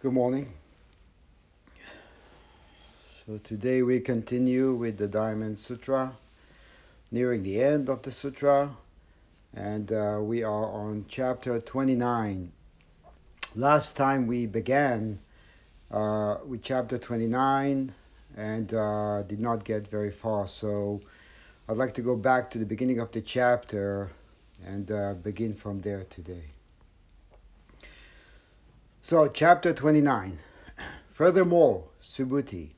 [0.00, 0.52] Good morning.
[3.02, 6.12] So today we continue with the Diamond Sutra,
[7.10, 8.76] nearing the end of the sutra,
[9.52, 12.52] and uh, we are on chapter 29.
[13.56, 15.18] Last time we began
[15.90, 17.92] uh, with chapter 29
[18.36, 21.00] and uh, did not get very far, so
[21.68, 24.10] I'd like to go back to the beginning of the chapter
[24.64, 26.44] and uh, begin from there today.
[29.08, 30.36] So, chapter 29.
[31.12, 32.72] Furthermore, Subhuti,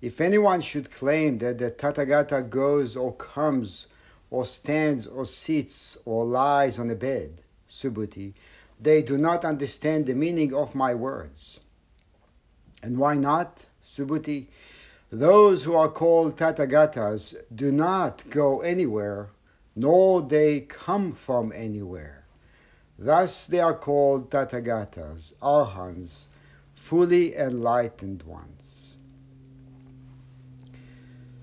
[0.00, 3.88] if anyone should claim that the Tathagata goes or comes
[4.30, 8.34] or stands or sits or lies on a bed, Subhuti,
[8.80, 11.58] they do not understand the meaning of my words.
[12.80, 14.46] And why not, Subhuti?
[15.10, 19.30] Those who are called Tathagatas do not go anywhere,
[19.74, 22.19] nor they come from anywhere.
[23.02, 26.26] Thus they are called Tathagatas, Arhans,
[26.74, 28.96] fully enlightened ones.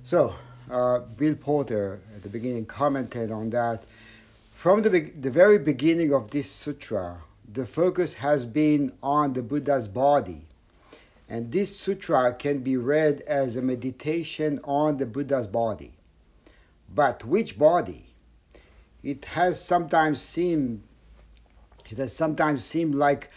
[0.03, 0.35] So,
[0.69, 3.85] uh, Bill Porter at the beginning commented on that.
[4.53, 9.41] From the, be- the very beginning of this sutra, the focus has been on the
[9.41, 10.43] Buddha's body.
[11.27, 15.93] And this sutra can be read as a meditation on the Buddha's body.
[16.93, 18.05] But which body?
[19.01, 20.83] It has sometimes seemed
[21.89, 23.29] it has sometimes seemed like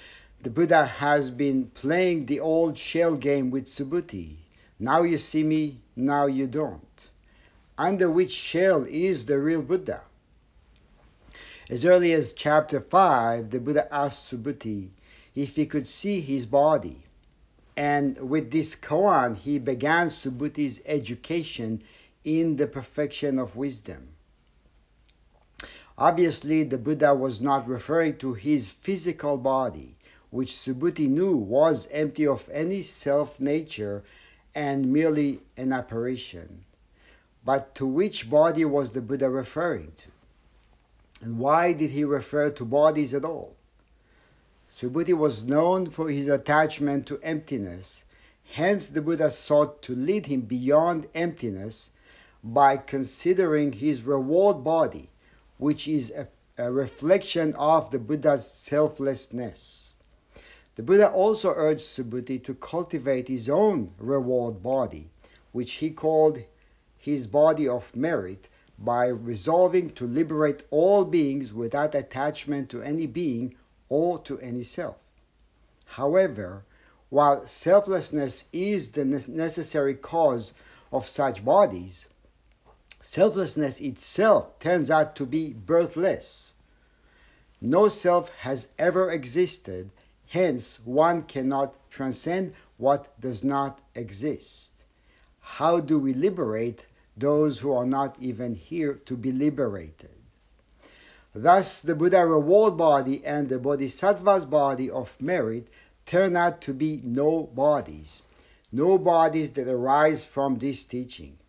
[0.43, 4.37] the Buddha has been playing the old shell game with Subhuti.
[4.79, 7.09] Now you see me, now you don't.
[7.77, 10.03] Under which shell is the real Buddha?
[11.69, 14.89] As early as chapter 5, the Buddha asked Subhuti
[15.35, 17.05] if he could see his body.
[17.77, 21.83] And with this koan, he began Subhuti's education
[22.25, 24.10] in the perfection of wisdom.
[26.01, 29.97] Obviously, the Buddha was not referring to his physical body,
[30.31, 34.03] which Subhuti knew was empty of any self nature
[34.55, 36.65] and merely an apparition.
[37.45, 40.09] But to which body was the Buddha referring to?
[41.21, 43.57] And why did he refer to bodies at all?
[44.71, 48.07] Subhuti was known for his attachment to emptiness.
[48.53, 51.91] Hence, the Buddha sought to lead him beyond emptiness
[52.43, 55.11] by considering his reward body
[55.61, 56.27] which is a,
[56.59, 59.93] a reflection of the Buddha's selflessness.
[60.77, 65.11] The Buddha also urged Subhuti to cultivate his own reward body,
[65.53, 66.45] which he called
[66.97, 68.49] his body of merit,
[68.79, 73.55] by resolving to liberate all beings without attachment to any being
[73.91, 74.97] or to any self.
[75.85, 76.65] However,
[77.11, 80.55] while selflessness is the necessary cause
[80.91, 82.09] of such bodies,
[83.01, 86.55] selflessness itself turns out to be birthless.
[87.61, 89.91] No self has ever existed,
[90.29, 94.85] hence, one cannot transcend what does not exist.
[95.41, 100.11] How do we liberate those who are not even here to be liberated?
[101.35, 105.69] Thus, the Buddha reward body and the Bodhisattva's body of merit
[106.07, 108.23] turn out to be no bodies,
[108.73, 111.40] no bodies that arise from this teaching.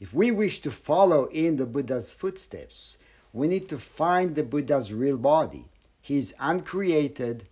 [0.00, 2.96] If we wish to follow in the Buddha's footsteps,
[3.34, 5.66] we need to find the Buddha's real body,
[6.00, 7.46] his uncreated,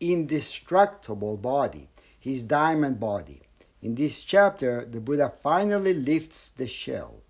[0.00, 3.42] indestructible body, his diamond body.
[3.82, 7.20] In this chapter, the Buddha finally lifts the shell.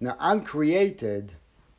[0.00, 1.34] Now, uncreated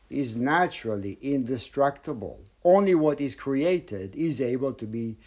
[0.09, 2.39] is naturally indestructible.
[2.63, 5.17] Only what is created is able to be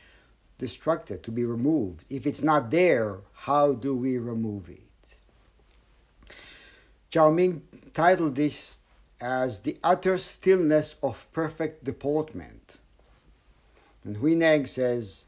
[0.59, 2.07] destructed, to be removed.
[2.09, 4.86] If it's not there, how do we remove it?
[7.11, 7.63] Zhao Ming
[7.95, 8.79] titled this
[9.21, 12.77] as The Utter Stillness of Perfect Deportment.
[14.05, 15.25] And Huineng says,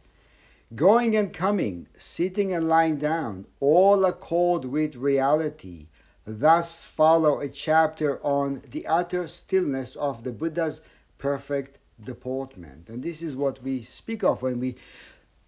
[0.75, 5.87] Going and coming, sitting and lying down, all accord with reality,
[6.27, 10.83] thus follow a chapter on the utter stillness of the Buddha's
[11.17, 12.91] perfect deportment.
[12.91, 14.76] And this is what we speak of when we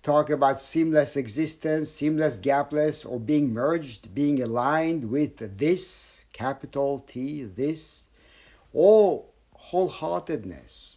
[0.03, 7.45] talk about seamless existence, seamless, gapless, or being merged, being aligned with this capital T,
[7.45, 8.07] this,
[8.73, 9.27] or
[9.67, 10.97] wholeheartedness,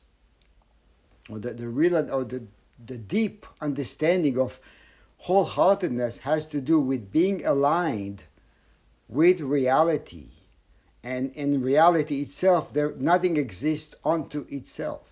[1.29, 2.43] or the, the real or the,
[2.85, 4.59] the deep understanding of
[5.25, 8.23] wholeheartedness has to do with being aligned
[9.09, 10.27] with reality.
[11.03, 15.05] And in reality itself, there nothing exists unto itself.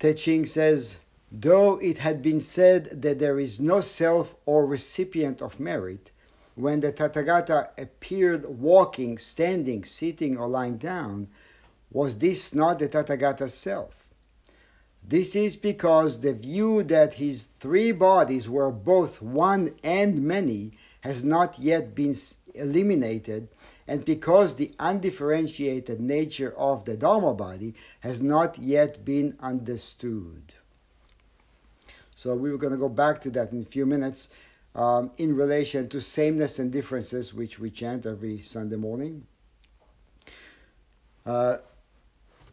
[0.00, 0.96] Te says,
[1.30, 6.10] though it had been said that there is no self or recipient of merit,
[6.58, 11.28] when the Tathagata appeared walking, standing, sitting, or lying down,
[11.90, 14.08] was this not the Tathagata's self?
[15.06, 20.72] This is because the view that his three bodies were both one and many
[21.02, 22.14] has not yet been
[22.54, 23.48] eliminated,
[23.86, 30.52] and because the undifferentiated nature of the Dharma body has not yet been understood.
[32.16, 34.28] So we were going to go back to that in a few minutes
[34.78, 39.26] um, in relation to sameness and differences, which we chant every Sunday morning.
[41.26, 41.56] Uh,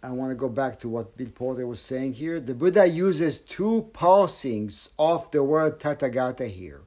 [0.01, 2.39] I want to go back to what Bill Porter was saying here.
[2.39, 6.81] The Buddha uses two parsings of the word Tathagata here.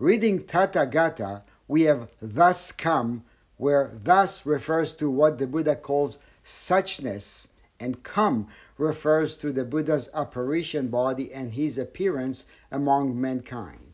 [0.00, 3.22] Reading Tathagata, we have thus come,
[3.58, 7.46] where thus refers to what the Buddha calls suchness,
[7.78, 13.89] and come refers to the Buddha's apparition body and his appearance among mankind.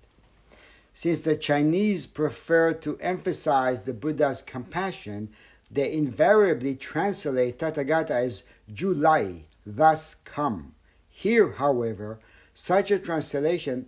[0.96, 5.28] Since the Chinese prefer to emphasize the Buddha's compassion,
[5.70, 10.74] they invariably translate Tathagata as Julai, thus come.
[11.10, 12.18] Here, however,
[12.54, 13.84] such a translation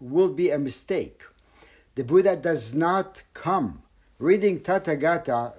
[0.00, 1.24] will be a mistake.
[1.94, 3.82] The Buddha does not come.
[4.18, 5.56] Reading Tathagata,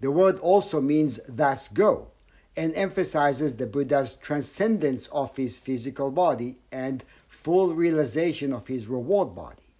[0.00, 2.08] the word also means thus go
[2.56, 7.04] and emphasizes the Buddha's transcendence of his physical body and
[7.46, 9.70] full realization of his reward body.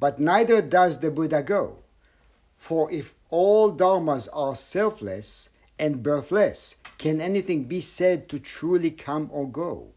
[0.00, 1.76] But neither does the Buddha go.
[2.56, 9.28] For if all dharmas are selfless and birthless, can anything be said to truly come
[9.30, 9.88] or go?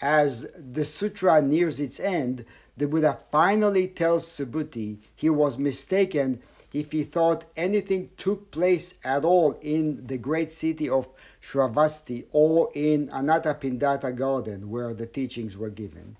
[0.00, 2.44] As the sutra nears its end,
[2.76, 6.40] the Buddha finally tells Subhuti he was mistaken
[6.72, 11.08] if he thought anything took place at all in the great city of
[11.42, 16.16] Shravasti or in Anathapindada garden where the teachings were given.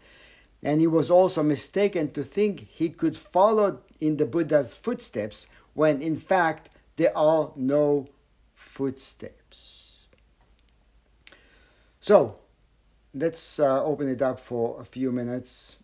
[0.62, 6.00] And he was also mistaken to think he could follow in the Buddha's footsteps when
[6.00, 8.08] in fact there are no
[8.54, 10.06] footsteps.
[12.00, 12.36] So
[13.14, 15.76] let's uh, open it up for a few minutes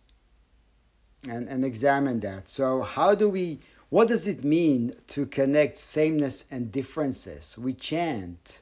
[1.29, 2.47] and, and examine that.
[2.47, 3.59] So, how do we,
[3.93, 7.55] what does it mean to connect sameness and differences?
[7.59, 8.59] We chant,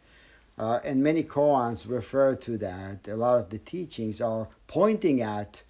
[0.57, 3.07] uh, and many koans refer to that.
[3.07, 5.63] A lot of the teachings are pointing at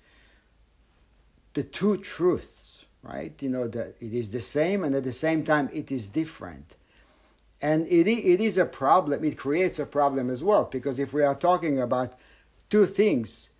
[1.53, 3.39] the two truths, right?
[3.39, 6.75] You know, that it is the same and at the same time it is different.
[7.61, 11.21] And it, it is a problem, it creates a problem as well, because if we
[11.21, 12.15] are talking about
[12.71, 13.51] two things,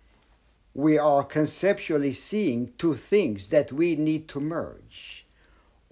[0.74, 5.21] we are conceptually seeing two things that we need to merge,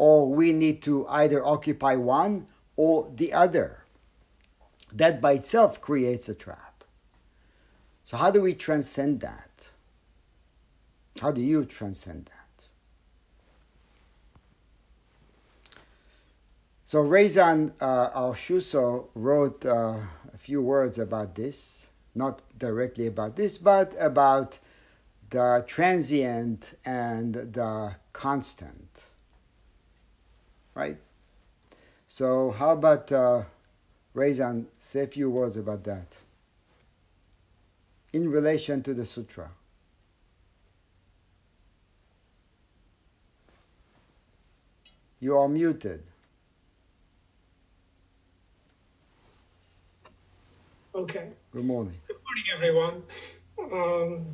[0.01, 3.85] or we need to either occupy one or the other.
[4.91, 6.85] That by itself creates a trap.
[8.05, 9.69] So, how do we transcend that?
[11.21, 12.65] How do you transcend that?
[16.87, 19.99] So, Reizan uh, our shuso wrote uh,
[20.33, 24.61] a few words about this, not directly about this, but about
[25.29, 28.90] the transient and the constant.
[30.75, 30.99] Right?
[32.07, 33.45] So, how about uh,
[34.15, 36.19] Reizan, say a few words about that
[38.13, 39.51] in relation to the sutra?
[45.21, 46.03] You are muted.
[50.95, 51.29] Okay.
[51.53, 51.95] Good morning.
[52.09, 53.03] Good morning, everyone.
[53.73, 54.27] Um,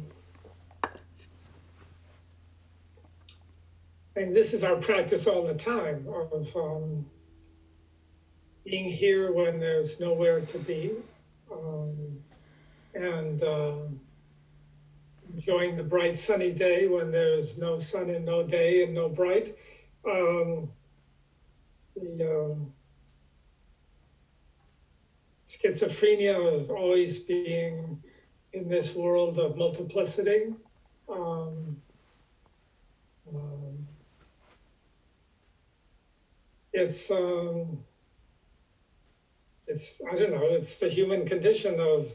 [4.16, 7.04] and this is our practice all the time of um,
[8.64, 10.92] being here when there's nowhere to be
[11.52, 11.94] um,
[12.94, 13.76] and uh,
[15.34, 19.54] enjoying the bright sunny day when there's no sun and no day and no bright.
[20.08, 20.70] Um,
[21.94, 22.72] the um,
[25.46, 28.02] schizophrenia of always being
[28.54, 30.54] in this world of multiplicity.
[31.08, 31.76] Um,
[33.28, 33.65] um,
[36.76, 37.78] it's um,
[39.66, 40.44] it's I don't know.
[40.44, 42.12] It's the human condition of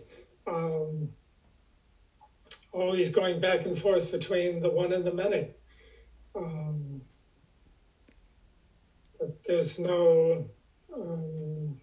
[0.48, 1.10] um,
[2.72, 5.48] always going back and forth between the one and the many.
[6.36, 7.02] Um,
[9.20, 10.46] but there's no
[10.96, 11.82] um,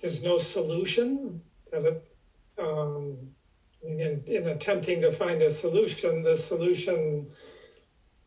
[0.00, 2.16] there's no solution that it,
[2.58, 3.16] um,
[3.82, 7.26] in, in attempting to find a solution, the solution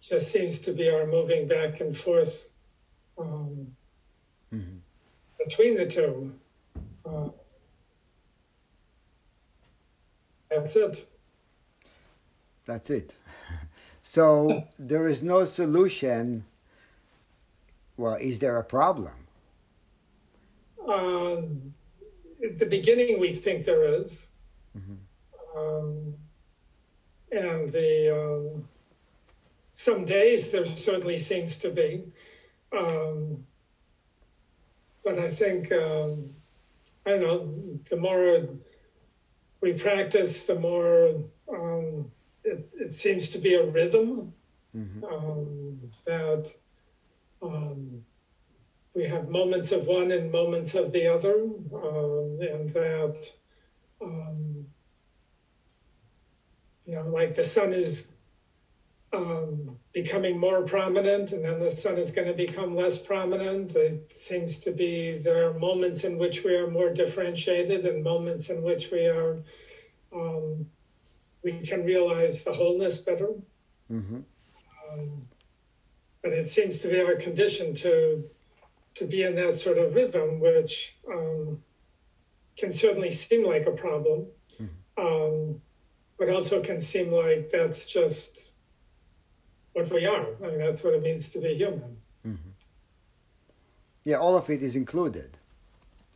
[0.08, 2.50] just seems to be our moving back and forth
[3.18, 3.68] um,
[4.54, 4.78] mm-hmm.
[5.44, 6.36] between the two.
[7.06, 7.30] Uh,
[10.50, 11.08] that's it.
[12.66, 13.18] That's it.
[14.06, 16.44] So there is no solution.
[17.96, 19.14] Well, is there a problem?
[20.86, 21.74] Um,
[22.44, 24.28] at the beginning, we think there is.
[25.56, 26.16] Um,
[27.32, 28.68] and the um,
[29.84, 32.04] some days there certainly seems to be.
[32.72, 33.46] Um,
[35.04, 36.30] but I think um,
[37.06, 37.80] I don't know.
[37.90, 38.48] The more
[39.60, 41.10] we practice, the more
[41.50, 42.10] um,
[42.46, 44.34] it, it seems to be a rhythm
[45.04, 46.54] um, that
[47.42, 48.06] um,
[48.96, 51.36] we have moments of one and moments of the other,
[51.76, 53.18] um, and that
[54.02, 54.66] um,
[56.86, 58.13] you know, like the sun is
[59.14, 63.76] um, becoming more prominent, and then the sun is going to become less prominent.
[63.76, 68.50] It seems to be there are moments in which we are more differentiated, and moments
[68.50, 69.44] in which we are
[70.14, 70.68] um,
[71.44, 73.30] we can realize the wholeness better.
[73.92, 74.22] Mm-hmm.
[74.92, 75.28] Um,
[76.22, 78.24] but it seems to be our condition to
[78.96, 81.62] to be in that sort of rhythm, which um,
[82.56, 84.28] can certainly seem like a problem,
[84.98, 85.62] um,
[86.20, 88.53] but also can seem like that's just
[89.74, 90.26] what we are.
[90.44, 91.98] I mean, that's what it means to be human.
[94.06, 95.38] Yeah, all of it is included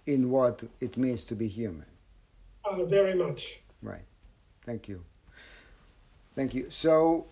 [0.06, 1.86] in what it means to be human.
[2.66, 3.62] Uh, very much.
[3.82, 4.04] Right.
[4.66, 5.04] Thank you.
[6.36, 6.70] Thank you.
[6.70, 7.28] So,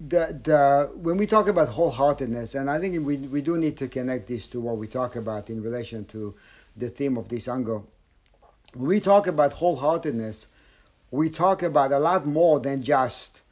[0.00, 3.88] the the when we talk about wholeheartedness, and I think we we do need to
[3.88, 6.34] connect this to what we talk about in relation to
[6.76, 7.86] the theme of this ango.
[8.74, 10.46] When we talk about wholeheartedness,
[11.12, 13.42] we talk about a lot more than just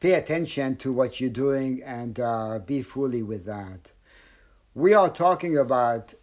[0.00, 3.92] pay attention to what you're doing and uh, be fully with that.
[4.74, 6.14] We are talking about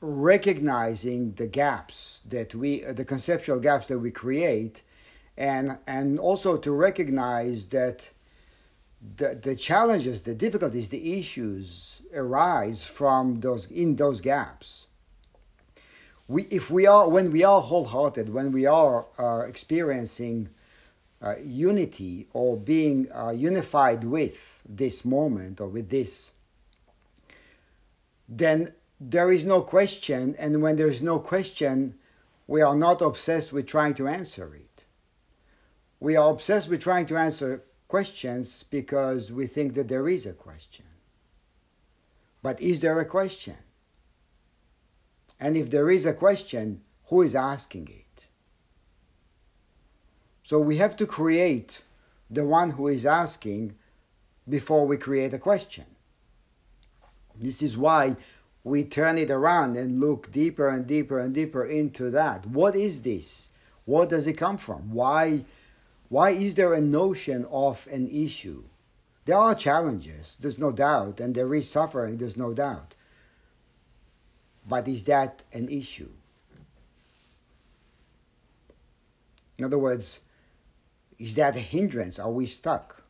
[0.00, 4.82] recognizing the gaps that we, the conceptual gaps that we create,
[5.36, 8.10] and and also to recognize that
[9.16, 14.86] the, the challenges, the difficulties, the issues arise from those in those gaps.
[16.28, 20.50] We, if we are when we are wholehearted, when we are uh, experiencing
[21.22, 26.32] uh, unity or being uh, unified with this moment or with this,
[28.28, 31.94] then there is no question, and when there is no question,
[32.46, 34.84] we are not obsessed with trying to answer it.
[35.98, 40.32] We are obsessed with trying to answer questions because we think that there is a
[40.32, 40.86] question.
[42.42, 43.56] But is there a question?
[45.38, 48.09] And if there is a question, who is asking it?
[50.50, 51.82] So we have to create
[52.28, 53.76] the one who is asking
[54.48, 55.84] before we create a question.
[57.36, 58.16] This is why
[58.64, 62.46] we turn it around and look deeper and deeper and deeper into that.
[62.46, 63.50] What is this?
[63.84, 64.92] What does it come from?
[64.92, 65.44] Why,
[66.08, 68.64] why is there a notion of an issue?
[69.26, 72.96] There are challenges, there's no doubt, and there is suffering, there's no doubt.
[74.68, 76.10] But is that an issue?
[79.56, 80.22] In other words,
[81.20, 82.18] is that a hindrance?
[82.18, 83.04] Are we stuck?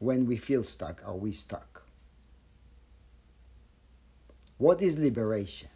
[0.00, 1.84] When we feel stuck, are we stuck?
[4.58, 5.68] What is liberation?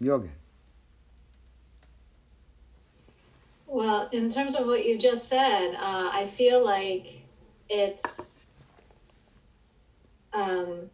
[0.00, 0.28] Yoga.
[3.68, 7.22] Well, in terms of what you just said, uh, I feel like
[7.68, 8.46] it's
[10.32, 10.90] um,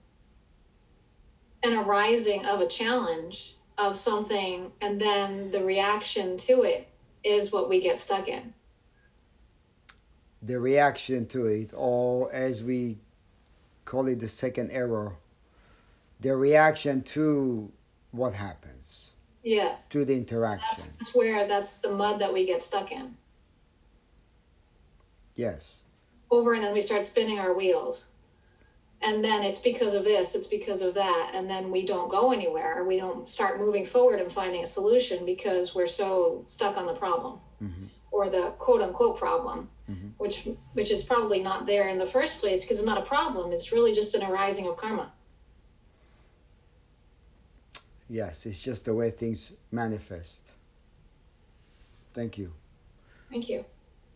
[1.63, 6.89] an arising of a challenge of something, and then the reaction to it
[7.25, 8.53] is what we get stuck in.
[10.43, 12.99] The reaction to it, or as we
[13.87, 15.17] call it, the second error,
[16.21, 17.73] the reaction to
[18.13, 19.13] what happens,
[19.43, 19.89] Yes.
[19.89, 20.85] to the interaction.
[20.99, 23.17] That's where that's the mud that we get stuck in.
[25.35, 25.83] Yes.
[26.31, 28.09] Over and then we start spinning our wheels.
[29.05, 31.33] And then it's because of this, it's because of that.
[31.35, 32.85] And then we don't go anywhere.
[32.85, 36.95] We don't start moving forward and finding a solution because we're so stuck on the
[36.95, 37.85] problem mm-hmm.
[38.11, 40.09] or the quote unquote problem, mm-hmm.
[40.17, 43.53] which which is probably not there in the first place because it's not a problem.
[43.53, 45.13] It's really just an arising of karma.
[48.09, 50.53] Yes, it's just the way things manifest.
[52.15, 52.53] Thank you.
[53.31, 53.65] Thank you.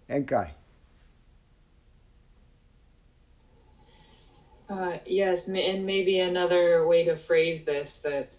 [0.08, 0.50] And Enkai.
[4.68, 8.30] Uh, yes, and maybe another way to phrase this that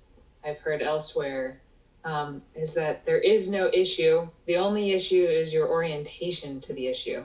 [0.45, 1.62] I've heard elsewhere
[2.05, 4.27] um, is that there is no issue.
[4.45, 7.24] The only issue is your orientation to the issue.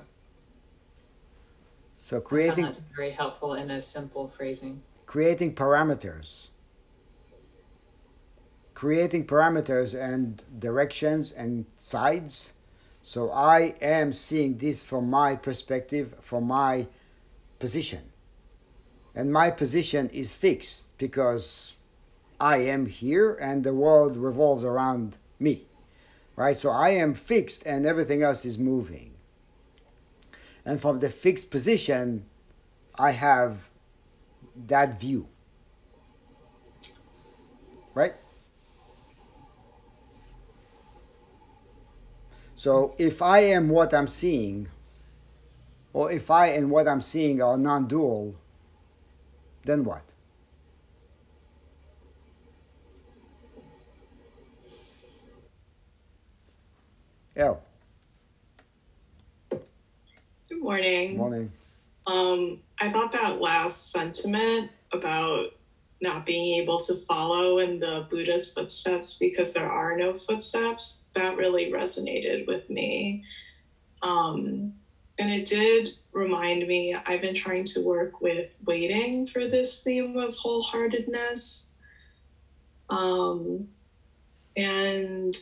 [1.94, 4.82] So creating very helpful in a simple phrasing.
[5.06, 6.48] creating parameters.
[8.74, 12.52] Creating parameters and directions and sides.
[13.02, 16.88] So I am seeing this from my perspective, from my
[17.58, 18.13] position.
[19.14, 21.76] And my position is fixed because
[22.40, 25.66] I am here and the world revolves around me.
[26.36, 26.56] Right?
[26.56, 29.12] So I am fixed and everything else is moving.
[30.64, 32.26] And from the fixed position,
[32.96, 33.68] I have
[34.66, 35.28] that view.
[37.94, 38.14] Right?
[42.56, 44.68] So if I am what I'm seeing,
[45.92, 48.34] or if I and what I'm seeing are non dual,
[49.64, 50.02] then what?
[57.36, 57.60] L.
[60.48, 61.16] Good morning.
[61.16, 61.50] Morning.
[62.06, 65.48] Um, I thought that last sentiment about
[66.00, 71.36] not being able to follow in the Buddha's footsteps because there are no footsteps, that
[71.36, 73.24] really resonated with me.
[74.02, 74.74] Um,
[75.18, 80.16] and it did remind me, I've been trying to work with waiting for this theme
[80.16, 81.68] of wholeheartedness.
[82.90, 83.68] Um,
[84.56, 85.36] and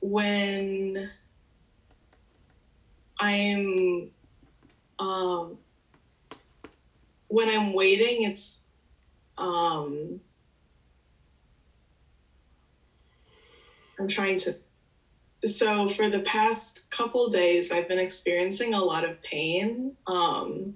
[0.00, 1.10] when
[3.18, 4.10] I'm
[4.98, 5.58] um,
[7.28, 8.62] when I'm waiting, it's
[9.36, 10.20] um,
[13.98, 14.56] I'm trying to.
[15.46, 20.74] So for the past couple days, I've been experiencing a lot of pain um,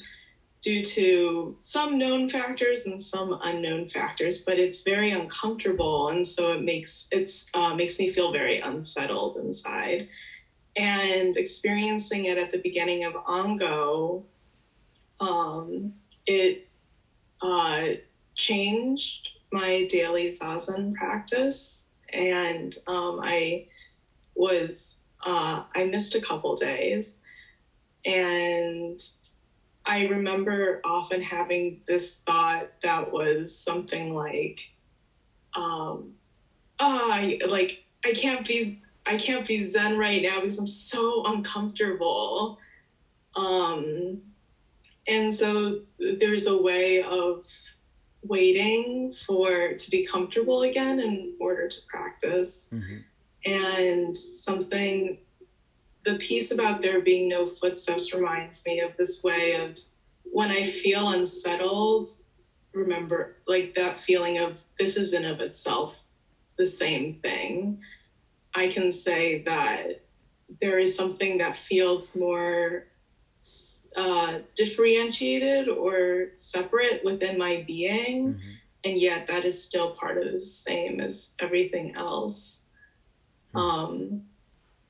[0.63, 6.53] due to some known factors and some unknown factors, but it's very uncomfortable, and so
[6.53, 10.09] it makes it's uh, makes me feel very unsettled inside.
[10.77, 14.25] And experiencing it at the beginning of ango
[15.21, 15.95] um,
[16.27, 16.69] it
[17.41, 17.89] uh,
[18.37, 23.67] changed my daily zazen practice, and um, I
[24.35, 27.17] was uh, I missed a couple days,
[28.05, 29.01] and
[29.85, 34.61] I remember often having this thought that was something like,
[35.55, 36.15] um,
[36.81, 41.25] oh, I like I can't be I can't be zen right now because I'm so
[41.27, 42.59] uncomfortable.
[43.35, 44.23] Um,
[45.09, 47.45] and so there's a way of
[48.23, 52.69] waiting for to be comfortable again in order to practice.
[52.73, 52.99] Mm-hmm.
[53.45, 55.19] And something,
[56.05, 59.79] the piece about there being no footsteps reminds me of this way of
[60.25, 62.07] when I feel unsettled,
[62.73, 66.03] remember like that feeling of this is in of itself
[66.57, 67.79] the same thing
[68.55, 70.03] I can say that
[70.61, 72.87] there is something that feels more
[73.97, 78.51] uh, differentiated or separate within my being, Mm-hmm.
[78.85, 82.67] and yet that is still part of the same as everything else.
[83.53, 83.59] Hmm.
[83.59, 84.23] Um,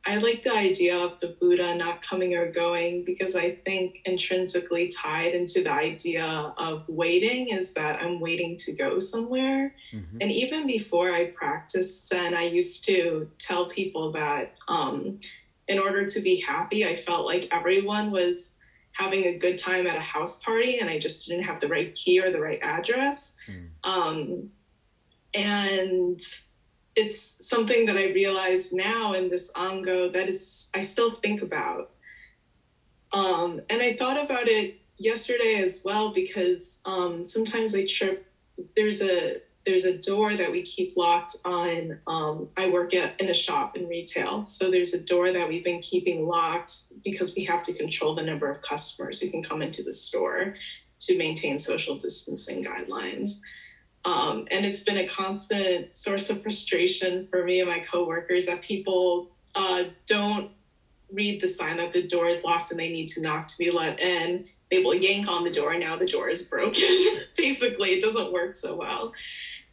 [0.04, 4.88] I like the idea of the Buddha not coming or going because I think intrinsically
[4.88, 9.76] tied into the idea of waiting is that I'm waiting to go somewhere.
[9.92, 10.18] Mm-hmm.
[10.20, 15.18] And even before I practiced Zen, I used to tell people that um,
[15.68, 18.54] in order to be happy, I felt like everyone was
[18.92, 21.94] having a good time at a house party and I just didn't have the right
[21.94, 23.34] key or the right address.
[23.48, 23.68] Mm.
[23.84, 24.50] Um,
[25.32, 26.20] and
[26.94, 31.90] it's something that I realize now in this Ango that is I still think about.
[33.12, 38.26] Um, and I thought about it yesterday as well because um, sometimes I trip.
[38.76, 42.00] There's a there's a door that we keep locked on.
[42.06, 45.64] Um, I work at in a shop in retail, so there's a door that we've
[45.64, 46.72] been keeping locked
[47.04, 50.54] because we have to control the number of customers who can come into the store
[51.00, 53.40] to maintain social distancing guidelines.
[54.04, 58.62] Um, and it's been a constant source of frustration for me and my coworkers that
[58.62, 60.50] people uh, don't
[61.12, 63.70] read the sign that the door is locked and they need to knock to be
[63.70, 64.46] let in.
[64.70, 66.82] They will yank on the door, and now the door is broken.
[67.36, 69.12] Basically, it doesn't work so well.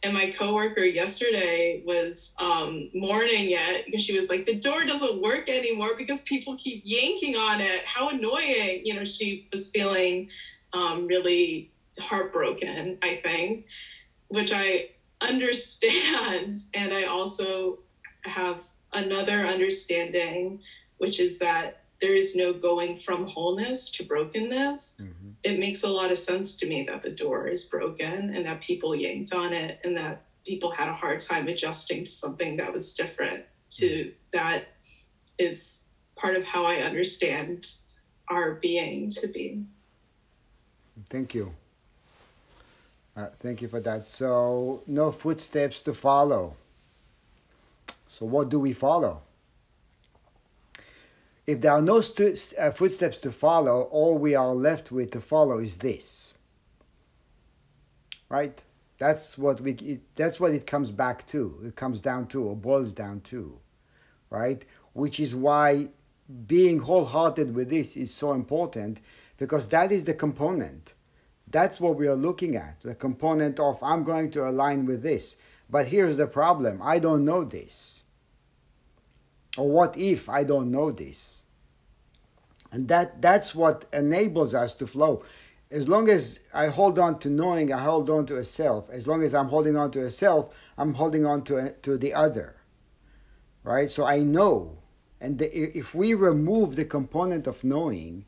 [0.02, 5.22] And my coworker yesterday was um, mourning it because she was like, "The door doesn't
[5.22, 7.82] work anymore because people keep yanking on it.
[7.86, 10.28] How annoying!" You know, she was feeling
[10.74, 12.98] um, really heartbroken.
[13.02, 13.64] I think
[14.30, 14.90] which I
[15.20, 16.58] understand.
[16.74, 17.80] And I also
[18.24, 18.62] have
[18.92, 20.60] another understanding,
[20.98, 24.96] which is that there is no going from wholeness to brokenness.
[24.98, 25.30] Mm-hmm.
[25.42, 28.62] It makes a lot of sense to me that the door is broken and that
[28.62, 32.72] people yanked on it and that people had a hard time adjusting to something that
[32.72, 34.68] was different to that
[35.38, 35.84] is
[36.16, 37.66] part of how I understand
[38.28, 39.64] our being to be.
[41.08, 41.54] Thank you.
[43.16, 44.06] Uh, thank you for that.
[44.06, 46.56] So, no footsteps to follow.
[48.08, 49.22] So, what do we follow?
[51.46, 55.20] If there are no stu- uh, footsteps to follow, all we are left with to
[55.20, 56.34] follow is this.
[58.28, 58.62] Right?
[58.98, 59.72] That's what we.
[59.72, 61.58] It, that's what it comes back to.
[61.64, 63.58] It comes down to, or boils down to,
[64.28, 64.64] right?
[64.92, 65.88] Which is why
[66.46, 69.00] being wholehearted with this is so important
[69.38, 70.94] because that is the component.
[71.50, 72.80] That's what we are looking at.
[72.82, 75.36] The component of I'm going to align with this.
[75.68, 78.02] But here's the problem I don't know this.
[79.56, 81.42] Or what if I don't know this?
[82.72, 85.24] And that, that's what enables us to flow.
[85.72, 88.88] As long as I hold on to knowing, I hold on to a self.
[88.90, 91.98] As long as I'm holding on to a self, I'm holding on to, a, to
[91.98, 92.56] the other.
[93.64, 93.90] Right?
[93.90, 94.78] So I know.
[95.20, 98.24] And the, if we remove the component of knowing,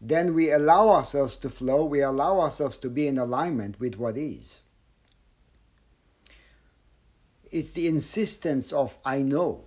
[0.00, 4.16] then we allow ourselves to flow, we allow ourselves to be in alignment with what
[4.16, 4.60] is.
[7.50, 9.64] It's the insistence of I know.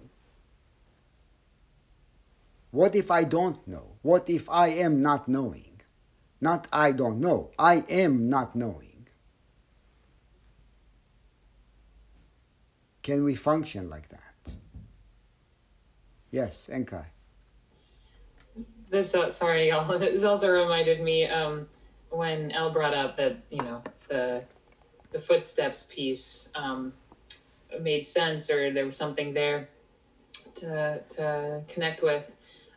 [2.69, 3.97] What if I don't know?
[4.01, 5.81] What if I am not knowing?
[6.39, 9.07] Not I don't know, I am not knowing.
[13.03, 14.53] Can we function like that?
[16.31, 17.05] Yes, Enkai.
[18.91, 19.97] This uh, sorry, y'all.
[19.99, 21.67] This also reminded me um,
[22.09, 24.43] when Elle brought up that you know the
[25.11, 26.93] the footsteps piece um,
[27.79, 29.69] made sense, or there was something there
[30.55, 32.35] to to connect with.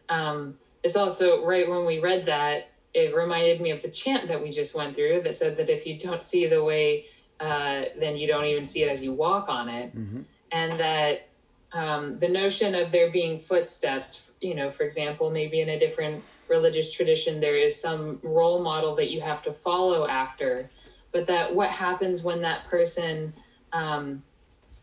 [0.09, 4.41] Um, it's also right when we read that it reminded me of the chant that
[4.41, 7.07] we just went through that said that if you don't see the way,
[7.41, 10.21] uh, then you don't even see it as you walk on it, Mm-hmm.
[10.53, 11.29] and that
[11.73, 16.23] um, the notion of there being footsteps, you know, for example, maybe in a different
[16.49, 20.69] religious tradition, there is some role model that you have to follow after,
[21.13, 23.33] but that what happens when that person,
[23.73, 24.23] um,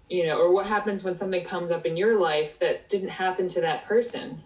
[0.10, 3.48] you know, or what happens when something comes up in your life that didn't happen
[3.50, 4.42] to that person.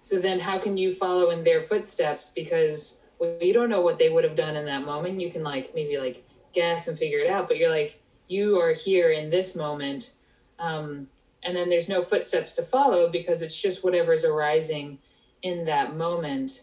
[0.00, 2.32] So then, how can you follow in their footsteps?
[2.34, 5.20] Because well, you don't know what they would have done in that moment.
[5.20, 8.72] You can like maybe like guess and figure it out, but you're like you are
[8.72, 10.12] here in this moment.
[10.58, 11.08] Um,
[11.42, 14.98] and then there's no footsteps to follow because it's just whatever's arising
[15.42, 16.62] in that moment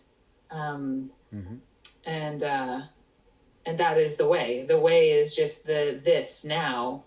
[0.52, 1.12] um,
[2.06, 2.82] and uh,
[3.66, 4.66] and that is the way.
[4.68, 7.04] The way is just the this now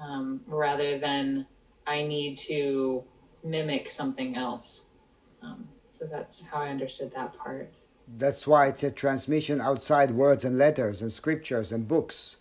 [0.00, 1.46] um, rather than
[1.86, 3.04] i need to
[3.42, 4.90] mimic something else.
[5.42, 7.72] Um, so that's how i understood that part.
[8.18, 12.36] That's why it's a transmission outside words and letters and scriptures and books,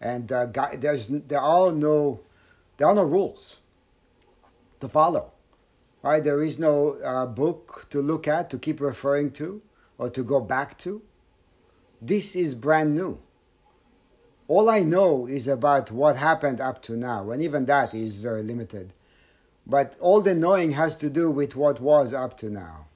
[0.00, 0.46] and uh,
[0.78, 2.20] there's there are no
[2.76, 3.59] there are no rules
[4.80, 5.32] to follow,
[6.02, 6.22] right?
[6.22, 9.62] There is no uh, book to look at to keep referring to
[9.98, 11.02] or to go back to.
[12.00, 13.20] This is brand new.
[14.48, 18.42] All I know is about what happened up to now, and even that is very
[18.42, 18.92] limited.
[19.66, 22.86] But all the knowing has to do with what was up to now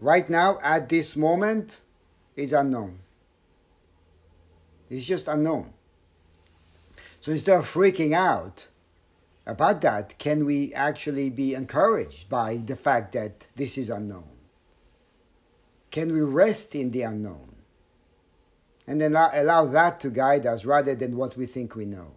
[0.00, 1.80] right now at this moment
[2.34, 2.98] is unknown.
[4.90, 5.72] It's just unknown.
[7.20, 8.68] So instead of freaking out
[9.46, 14.36] about that, can we actually be encouraged by the fact that this is unknown?
[15.90, 17.54] Can we rest in the unknown?
[18.88, 22.12] And then allow, that to guide us rather than what we think we know.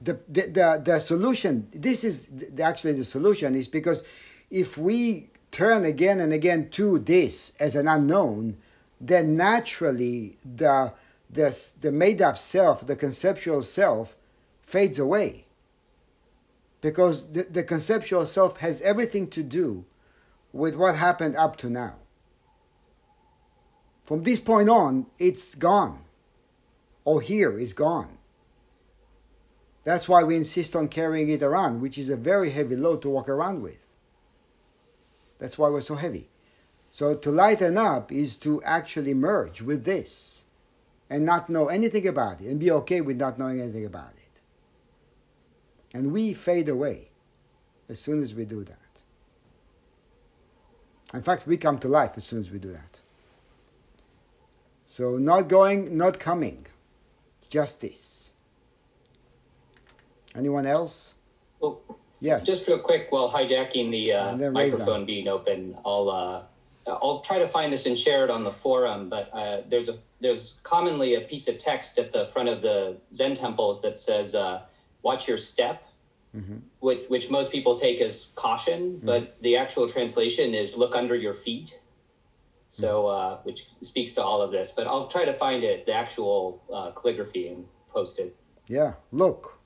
[0.00, 4.04] The, the, the, the solution, this is the, actually the solution, is because
[4.50, 8.58] if we turn again and again to this as an unknown,
[9.00, 10.92] then naturally the,
[11.30, 14.16] the, the made up self, the conceptual self,
[14.68, 15.46] fades away.
[16.82, 19.86] Because the, the conceptual self has everything to do
[20.52, 21.94] with what happened up to now.
[24.04, 26.04] From this point on, it's gone.
[27.04, 28.18] Or here is gone.
[29.84, 33.08] That's why we insist on carrying it around, which is a very heavy load to
[33.08, 33.88] walk around with.
[35.38, 36.28] That's why we're so heavy.
[36.90, 40.44] So to lighten up is to actually merge with this
[41.08, 44.17] and not know anything about it and be okay with not knowing anything about it.
[45.94, 47.08] And we fade away
[47.88, 48.76] as soon as we do that.
[51.14, 53.00] In fact, we come to life as soon as we do that.
[54.86, 56.66] So not going, not coming.
[57.48, 58.30] Just this.
[60.36, 61.14] Anyone else?
[61.60, 61.80] Well,
[62.20, 62.44] Yes.
[62.44, 66.42] just real quick, while hijacking the uh, And then raise microphone being open, I'll uh,
[66.86, 69.08] I'll try to find this and share it on the forum.
[69.08, 72.96] But uh, there's a there's commonly a piece of text at the front of the
[73.14, 74.62] Zen temples that says uh,
[75.02, 75.84] "Watch your step,"
[76.80, 81.34] which which most people take as caution, but the actual translation is "Look under your
[81.34, 81.80] feet."
[82.70, 84.72] So, uh, which speaks to all of this.
[84.72, 88.36] But I'll try to find it, the actual uh, calligraphy, and post it.
[88.66, 89.58] Yeah, look.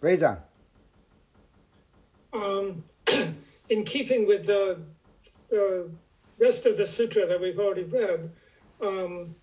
[0.00, 0.42] Rezan.
[2.32, 2.84] Um,
[3.68, 4.80] in keeping with the,
[5.48, 5.90] the
[6.38, 8.30] rest of the sutra that we've already read,
[8.80, 9.36] um,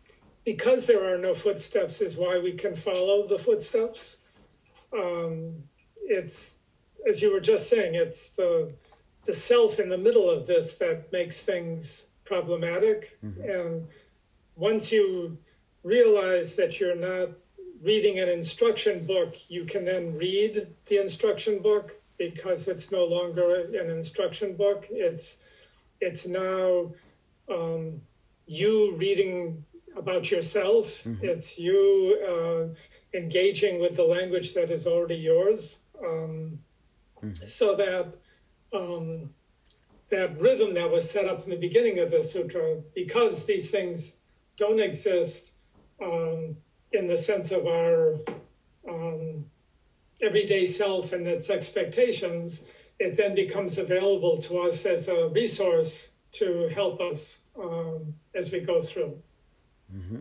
[0.47, 4.15] because there are no footsteps, is why we can follow the footsteps.
[4.93, 5.55] Um,
[6.03, 6.59] it's,
[7.05, 8.71] as you were just saying, it's the,
[9.25, 13.19] the self in the middle of this that makes things problematic.
[13.43, 13.87] And
[14.55, 15.37] once you
[15.83, 17.31] realize that you're not
[17.83, 23.65] reading an instruction book, you can then read the instruction book because it's no longer
[23.77, 24.87] an instruction book.
[24.89, 25.39] It's
[25.99, 26.93] it's now
[27.51, 28.01] um,
[28.45, 29.65] you reading
[29.97, 31.05] about yourself.
[31.21, 36.59] It's you uh, engaging with the language that is already yours, um,
[37.45, 38.15] so that
[38.73, 39.33] um,
[40.09, 44.17] that rhythm that was set up in the beginning of the sutra, because these things
[44.55, 45.51] don't exist
[46.01, 46.55] um,
[46.91, 48.17] in the sense of our
[48.89, 49.45] um,
[50.21, 52.63] everyday self and its expectations,
[52.99, 58.59] it then becomes available to us as a resource to help us um, as we
[58.59, 59.21] go through.
[59.95, 60.19] Mm-hmm.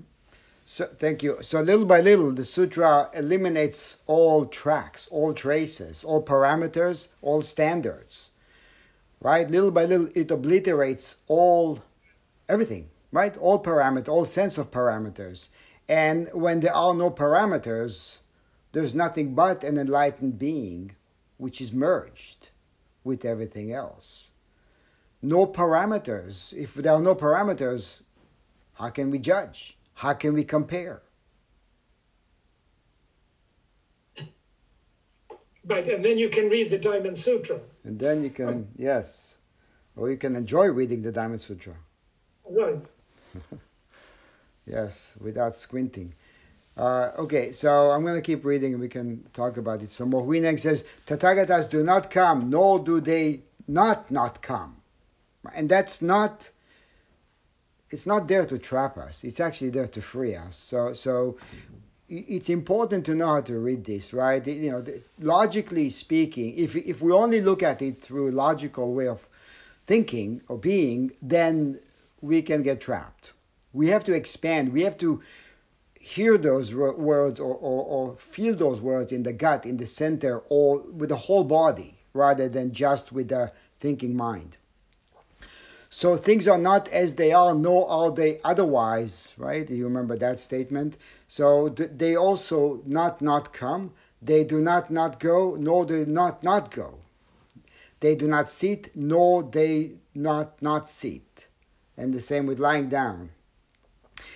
[0.64, 1.38] So thank you.
[1.42, 8.32] So little by little, the sutra eliminates all tracks, all traces, all parameters, all standards.
[9.20, 9.48] Right?
[9.48, 11.84] Little by little, it obliterates all
[12.48, 12.88] everything.
[13.12, 13.36] Right?
[13.36, 15.50] All parameters, all sense of parameters.
[15.88, 18.18] And when there are no parameters,
[18.72, 20.96] there's nothing but an enlightened being,
[21.36, 22.48] which is merged
[23.04, 24.32] with everything else.
[25.22, 26.52] No parameters.
[26.52, 28.00] If there are no parameters,
[28.78, 29.76] how can we judge?
[29.94, 31.02] How can we compare?
[35.64, 37.60] But and then you can read the Diamond Sutra.
[37.82, 39.38] And then you can, yes,
[39.96, 41.74] or you can enjoy reading the Diamond Sutra.
[42.44, 42.88] Right.
[44.66, 46.14] Yes, without squinting.
[46.76, 49.90] Uh, okay, so I'm going to keep reading and we can talk about it.
[49.90, 54.76] So Mohuineng says, Tathagatas do not come, nor do they not not come.
[55.54, 56.50] And that's not,
[57.90, 59.24] it's not there to trap us.
[59.24, 60.56] It's actually there to free us.
[60.56, 61.36] So, so
[62.08, 64.44] it's important to know how to read this, right?
[64.46, 69.08] You know, the- logically speaking, if, if we only look at it through logical way
[69.08, 69.26] of
[69.86, 71.80] thinking or being, then
[72.20, 73.32] we can get trapped.
[73.72, 74.72] We have to expand.
[74.72, 75.22] We have to
[76.00, 80.38] hear those words or, or, or feel those words in the gut, in the center,
[80.48, 84.56] or with the whole body rather than just with the thinking mind.
[85.88, 89.68] So things are not as they are, nor are they otherwise, right?
[89.68, 90.96] You remember that statement?
[91.28, 96.70] So they also not not come, they do not not go, nor do not not
[96.70, 96.98] go.
[98.00, 101.46] They do not sit, nor they not not sit.
[101.96, 103.30] And the same with lying down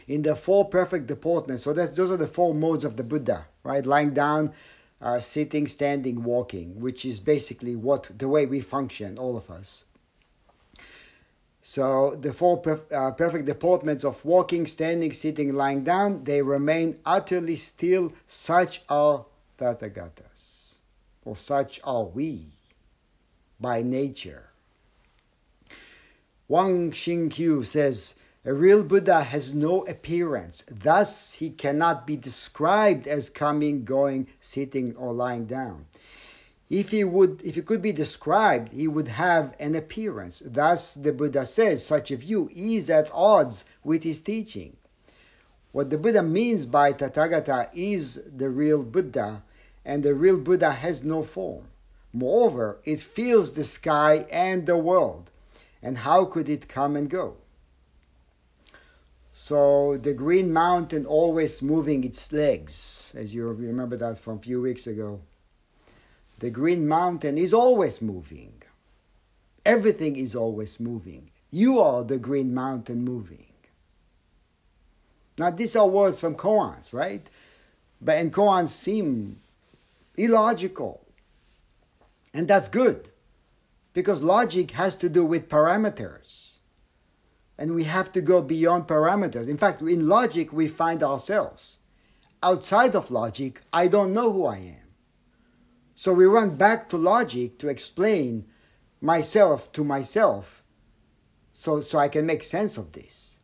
[0.06, 1.62] in the four perfect deportments.
[1.62, 3.84] So that's, those are the four modes of the Buddha, right?
[3.84, 4.52] Lying down,
[5.00, 9.84] uh, sitting, standing, walking, which is basically what the way we function, all of us.
[11.70, 16.98] So the four perf- uh, perfect deportments of walking, standing, sitting, lying down, they remain
[17.06, 18.12] utterly still.
[18.26, 19.24] Such are
[19.56, 20.78] Tathagatas,
[21.24, 22.46] or such are we
[23.60, 24.50] by nature.
[26.48, 33.30] Wang Xingqiu says, a real Buddha has no appearance, thus he cannot be described as
[33.30, 35.86] coming, going, sitting, or lying down.
[36.70, 40.40] If he would, if he could be described, he would have an appearance.
[40.44, 44.76] Thus, the Buddha says, such a view is at odds with his teaching.
[45.72, 49.42] What the Buddha means by Tathagata is the real Buddha,
[49.84, 51.66] and the real Buddha has no form.
[52.12, 55.32] Moreover, it fills the sky and the world,
[55.82, 57.36] and how could it come and go?
[59.32, 64.60] So the Green Mountain always moving its legs, as you remember that from a few
[64.60, 65.20] weeks ago.
[66.40, 68.62] The Green Mountain is always moving.
[69.64, 71.30] Everything is always moving.
[71.50, 73.52] You are the Green Mountain moving.
[75.36, 77.28] Now, these are words from koans, right?
[78.00, 79.40] But and koans seem
[80.16, 81.06] illogical.
[82.32, 83.10] And that's good
[83.92, 86.56] because logic has to do with parameters.
[87.58, 89.46] And we have to go beyond parameters.
[89.46, 91.80] In fact, in logic, we find ourselves.
[92.42, 94.79] Outside of logic, I don't know who I am.
[96.00, 98.46] So we run back to logic to explain
[99.02, 100.62] myself to myself
[101.52, 103.38] so, so I can make sense of this.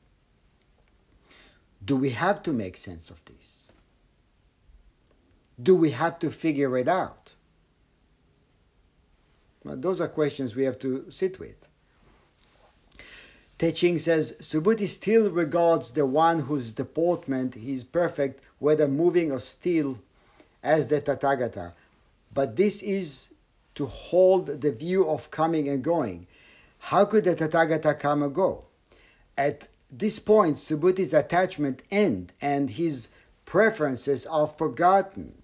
[1.84, 3.68] Do we have to make sense of this?
[5.62, 7.32] Do we have to figure it out?
[9.62, 11.68] Well, those are questions we have to sit with.
[13.58, 19.40] Te Ching says Subhuti still regards the one whose deportment is perfect, whether moving or
[19.40, 19.98] still,
[20.62, 21.74] as the Tathagata.
[22.36, 23.30] But this is
[23.76, 26.26] to hold the view of coming and going.
[26.78, 28.66] How could the Tathagata come and go?
[29.38, 33.08] At this point, Subhuti's attachment end and his
[33.46, 35.40] preferences are forgotten,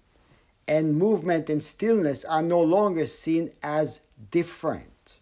[0.67, 5.17] and movement and stillness are no longer seen as different.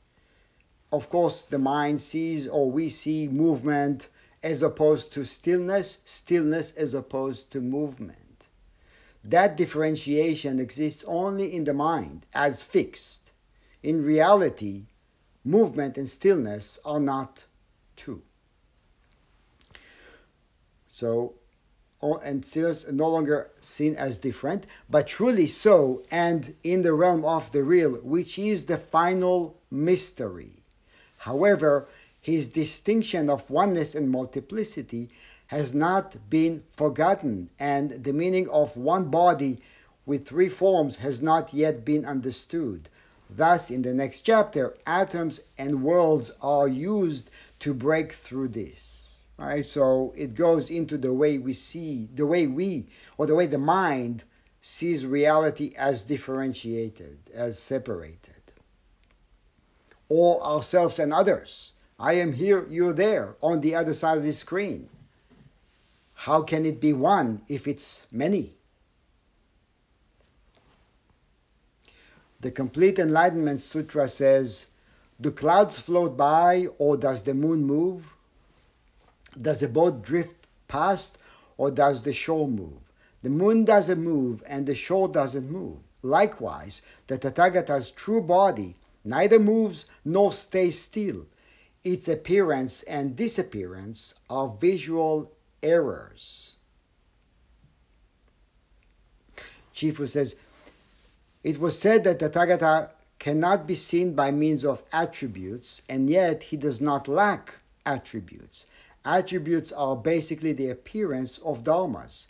[0.91, 4.09] Of course, the mind sees or we see movement
[4.43, 8.20] as opposed to stillness, stillness as opposed to movement.
[9.23, 13.31] That differentiation exists only in the mind as fixed.
[13.83, 14.87] In reality,
[15.43, 17.45] movement and stillness are not
[17.95, 18.21] two.
[20.87, 21.33] So,
[22.01, 27.51] and stillness no longer seen as different, but truly so, and in the realm of
[27.51, 30.63] the real, which is the final mystery.
[31.17, 31.87] However,
[32.19, 35.09] his distinction of oneness and multiplicity
[35.51, 39.59] has not been forgotten, and the meaning of one body
[40.05, 42.87] with three forms has not yet been understood.
[43.29, 49.19] Thus, in the next chapter, atoms and worlds are used to break through this.
[49.37, 49.65] Right?
[49.65, 52.87] So it goes into the way we see, the way we,
[53.17, 54.23] or the way the mind
[54.61, 58.53] sees reality as differentiated, as separated,
[60.07, 61.73] or ourselves and others.
[61.99, 64.87] I am here, you're there, on the other side of the screen.
[66.25, 68.53] How can it be one if it's many?
[72.41, 74.67] The Complete Enlightenment Sutra says
[75.19, 78.13] Do clouds float by, or does the moon move?
[79.41, 81.17] Does a boat drift past,
[81.57, 82.77] or does the shore move?
[83.23, 85.79] The moon doesn't move, and the shore doesn't move.
[86.03, 91.25] Likewise, the Tathagata's true body neither moves nor stays still.
[91.83, 95.31] Its appearance and disappearance are visual
[95.63, 96.55] errors.
[99.73, 100.35] Chifu says,
[101.43, 106.43] it was said that the Tathagata cannot be seen by means of attributes, and yet
[106.43, 108.65] he does not lack attributes.
[109.03, 112.27] Attributes are basically the appearance of dharmas.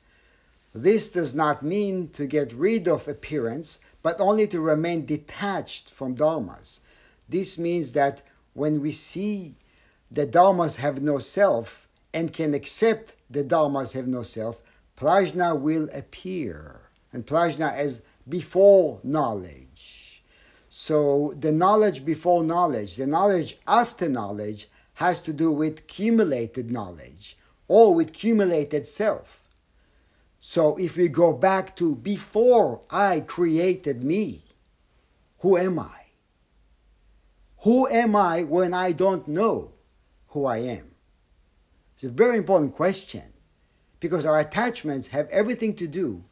[0.74, 6.15] This does not mean to get rid of appearance, but only to remain detached from
[6.15, 6.80] dharmas.
[7.28, 8.22] This means that
[8.54, 9.56] when we see
[10.10, 14.62] the dharmas have no self and can accept the dharmas have no self,
[14.98, 16.82] prajna will appear.
[17.13, 20.24] And prajna as before knowledge.
[20.70, 27.36] So the knowledge before knowledge, the knowledge after knowledge has to do with cumulated knowledge
[27.67, 29.41] or with cumulated self.
[30.39, 34.44] So if we go back to before I created me,
[35.39, 36.02] who am I?
[37.60, 39.72] Who am I when I don't know
[40.30, 40.90] who I am?
[42.02, 43.22] It's a very important question
[44.00, 46.24] because our attachments have everything to do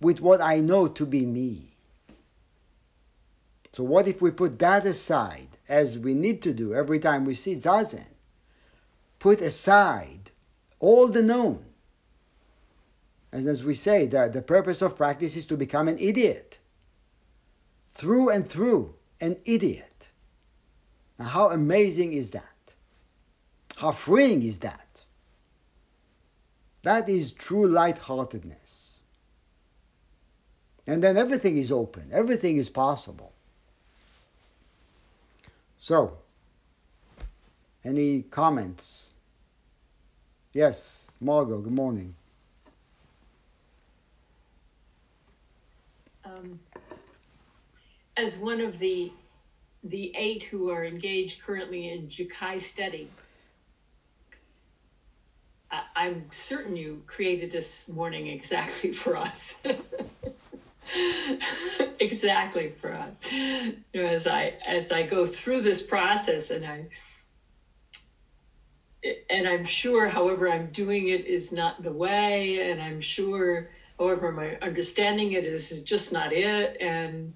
[0.00, 1.76] with what I know to be me.
[3.70, 7.34] So, what if we put that aside, as we need to do every time we
[7.34, 8.08] see Zazen?
[9.20, 10.32] Put aside
[10.80, 11.64] all the known.
[13.30, 16.58] And as we say, that the purpose of practice is to become an idiot.
[17.86, 20.10] Through and through, an idiot.
[21.20, 22.74] Now, how amazing is that?
[23.76, 24.83] How freeing is that?
[26.84, 29.00] That is true lightheartedness.
[30.86, 33.32] And then everything is open, everything is possible.
[35.78, 36.18] So,
[37.84, 39.10] any comments?
[40.52, 42.14] Yes, Margot, good morning.
[46.24, 46.60] Um,
[48.16, 49.10] as one of the
[49.84, 53.08] the eight who are engaged currently in Jukai study,
[55.74, 59.54] I, I'm certain you created this morning exactly for us.
[62.00, 63.12] exactly for us.
[63.32, 66.86] You know, as I as I go through this process, and I
[69.28, 74.32] and I'm sure, however I'm doing it is not the way, and I'm sure, however
[74.32, 77.34] my understanding it is, is just not it, and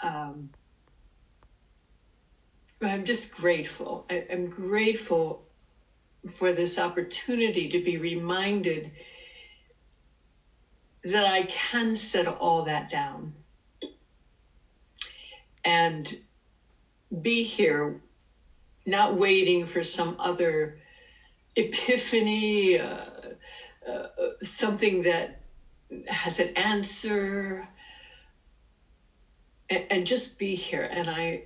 [0.00, 0.50] um,
[2.82, 4.04] I'm just grateful.
[4.10, 5.47] I, I'm grateful
[6.28, 8.92] for this opportunity to be reminded
[11.04, 13.32] that I can set all that down
[15.64, 16.16] and
[17.22, 18.00] be here,
[18.86, 20.78] not waiting for some other
[21.56, 23.04] epiphany, uh,
[23.86, 24.06] uh,
[24.42, 25.40] something that
[26.06, 27.66] has an answer,
[29.70, 30.82] and, and just be here.
[30.82, 31.44] And I,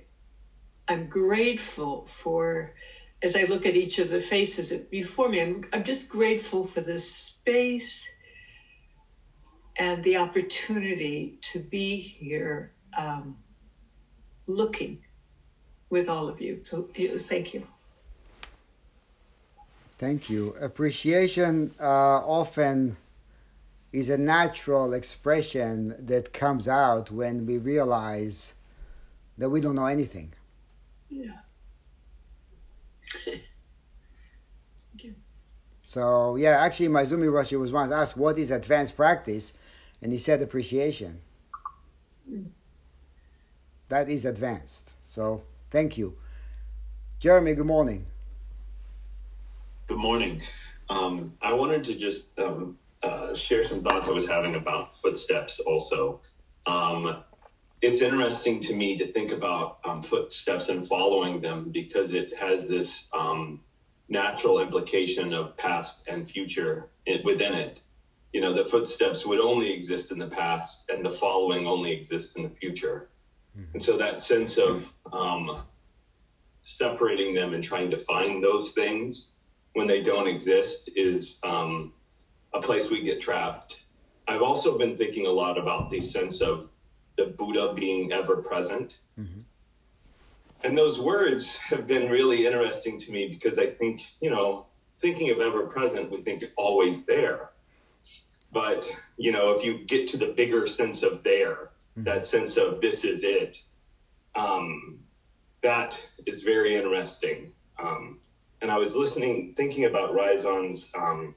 [0.87, 2.73] I'm grateful for,
[3.23, 6.81] as I look at each of the faces before me, I'm, I'm just grateful for
[6.81, 8.07] this space
[9.77, 13.37] and the opportunity to be here um,
[14.45, 14.99] looking
[15.89, 16.59] with all of you.
[16.63, 17.65] So thank you.
[19.97, 20.53] Thank you.
[20.59, 22.97] Appreciation uh, often
[23.93, 28.55] is a natural expression that comes out when we realize
[29.37, 30.33] that we don't know anything.
[31.09, 31.42] Yeah.
[35.93, 39.53] So yeah, actually, Maezumi Roshi was once asked, "What is advanced practice?"
[40.01, 41.21] and he said, "Appreciation."
[42.27, 42.47] Mm.
[43.89, 44.93] That is advanced.
[45.07, 46.17] So thank you,
[47.19, 47.53] Jeremy.
[47.53, 48.07] Good morning.
[49.87, 50.41] Good morning.
[50.89, 55.59] Um, I wanted to just um, uh, share some thoughts I was having about footsteps.
[55.59, 56.21] Also,
[56.65, 57.23] um,
[57.83, 62.65] it's interesting to me to think about um, footsteps and following them because it has
[62.65, 63.59] this um,
[64.07, 66.89] natural implication of past and future
[67.25, 67.81] within it.
[68.31, 72.37] You know, the footsteps would only exist in the past, and the following only exists
[72.37, 73.09] in the future.
[73.55, 73.73] Mm-hmm.
[73.73, 75.63] And so that sense of um,
[76.61, 79.31] separating them and trying to find those things
[79.73, 81.91] when they don't exist is um,
[82.53, 83.81] a place we get trapped.
[84.25, 86.69] I've also been thinking a lot about the sense of
[87.15, 88.99] the Buddha being ever present.
[89.19, 89.41] Mm-hmm
[90.63, 94.65] and those words have been really interesting to me because I think, you know,
[94.97, 97.51] thinking of ever present, we think always there.
[98.51, 102.03] But, you know, if you get to the bigger sense of there, mm-hmm.
[102.03, 103.61] that sense of this is it,
[104.35, 104.99] um,
[105.61, 107.51] that is very interesting.
[107.77, 108.19] Um,
[108.61, 111.35] and I was listening, thinking about Raizan's um,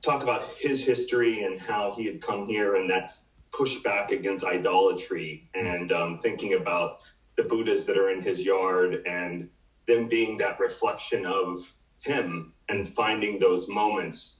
[0.00, 3.14] talk about his history and how he had come here and that
[3.56, 6.98] pushback against idolatry and um, thinking about
[7.36, 9.48] the Buddhas that are in his yard and
[9.86, 14.36] them being that reflection of him and finding those moments.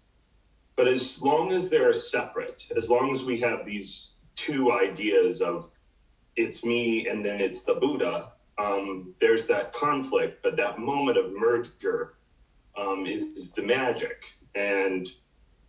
[0.77, 5.71] But as long as they're separate, as long as we have these two ideas of
[6.37, 11.33] it's me and then it's the Buddha, um, there's that conflict, but that moment of
[11.33, 12.15] merger
[12.77, 14.25] um, is, is the magic.
[14.55, 15.07] And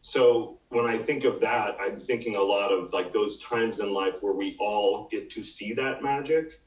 [0.02, 3.94] so when I think of that, I'm thinking a lot of like those times in
[3.94, 6.62] life where we all get to see that magic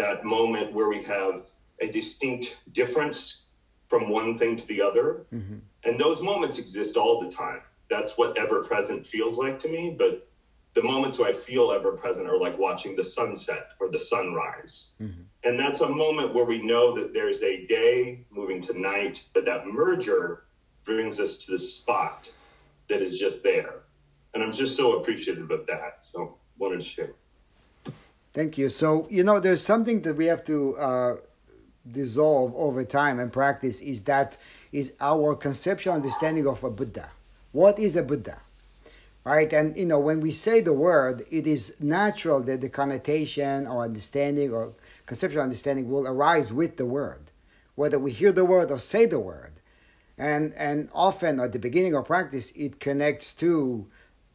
[0.00, 1.42] that moment where we have
[1.80, 3.42] a distinct difference
[3.88, 5.26] from one thing to the other.
[5.32, 5.58] Mm-hmm.
[5.84, 7.60] And those moments exist all the time.
[7.88, 9.94] That's what ever present feels like to me.
[9.96, 10.28] But
[10.74, 14.90] the moments where I feel ever present are like watching the sunset or the sunrise.
[15.02, 15.22] Mm-hmm.
[15.44, 19.44] And that's a moment where we know that there's a day moving to night, but
[19.46, 20.44] that merger
[20.84, 22.30] brings us to the spot
[22.90, 23.80] that is just there.
[24.34, 26.04] And I'm just so appreciative of that.
[26.04, 27.14] So wanted to share.
[28.32, 28.68] Thank you.
[28.68, 31.16] So, you know, there's something that we have to uh,
[31.90, 34.36] dissolve over time and practice is that
[34.70, 37.10] is our conceptual understanding of a Buddha.
[37.50, 38.40] What is a Buddha?
[39.24, 39.52] Right?
[39.52, 43.82] And, you know, when we say the word, it is natural that the connotation or
[43.82, 44.72] understanding or
[45.06, 47.32] conceptual understanding will arise with the word,
[47.74, 49.59] whether we hear the word or say the word.
[50.20, 53.86] And, and often at the beginning of practice, it connects to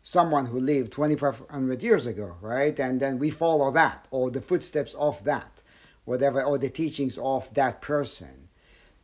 [0.02, 2.78] someone who lived 2500 years ago, right?
[2.80, 5.62] And then we follow that or the footsteps of that,
[6.04, 8.50] whatever, or the teachings of that person.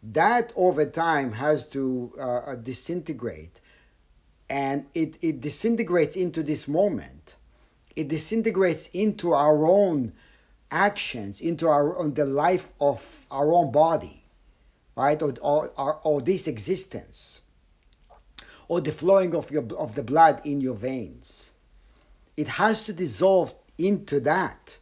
[0.01, 3.61] That over time has to uh, uh, disintegrate
[4.49, 7.35] and it, it disintegrates into this moment.
[7.95, 10.13] It disintegrates into our own
[10.71, 14.20] actions, into our own, the life of our own body,
[15.01, 15.21] right?
[15.21, 17.41] Or, or, or this existence
[18.67, 21.53] or the flowing of, your, of the blood in your veins.
[22.37, 24.77] It has to dissolve into that.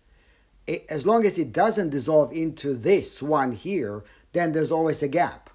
[0.68, 4.04] It, as long as it doesn't dissolve into this one here,
[4.34, 5.50] then there's always a gap.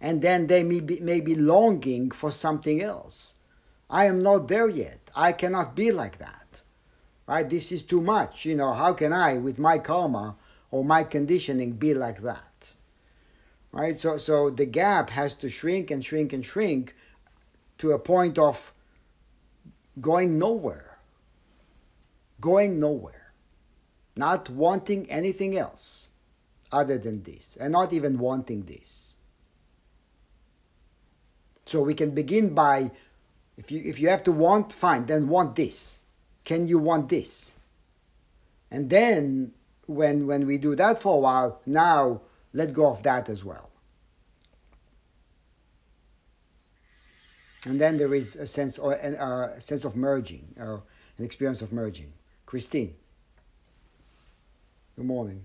[0.00, 3.34] And then they may be, may be longing for something else.
[3.90, 5.00] I am not there yet.
[5.14, 6.62] I cannot be like that.
[7.26, 7.48] Right?
[7.48, 8.44] This is too much.
[8.44, 10.36] You know, how can I, with my karma
[10.70, 12.53] or my conditioning, be like that?
[13.74, 13.98] Right?
[13.98, 16.94] So, so the gap has to shrink and shrink and shrink
[17.78, 18.72] to a point of
[20.00, 20.98] going nowhere.
[22.40, 23.32] Going nowhere.
[24.14, 26.06] Not wanting anything else
[26.70, 29.12] other than this, and not even wanting this.
[31.66, 32.92] So we can begin by
[33.56, 35.98] if you if you have to want, fine, then want this.
[36.44, 37.54] Can you want this?
[38.70, 39.52] And then
[39.86, 42.20] when when we do that for a while, now
[42.54, 43.70] let go of that as well.
[47.66, 50.82] and then there is a sense or uh, a sense of merging or
[51.18, 52.12] an experience of merging.
[52.46, 52.94] Christine.
[54.96, 55.44] Good morning.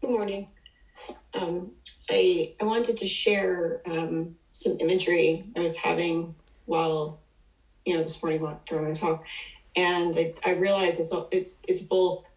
[0.00, 0.48] Good morning.
[1.34, 1.72] Um,
[2.08, 7.20] I, I wanted to share um, some imagery i was having while
[7.84, 9.24] you know this morning during my talk.
[9.74, 12.32] And I, I realized it's it's it's both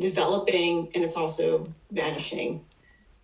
[0.00, 2.64] developing and it's also vanishing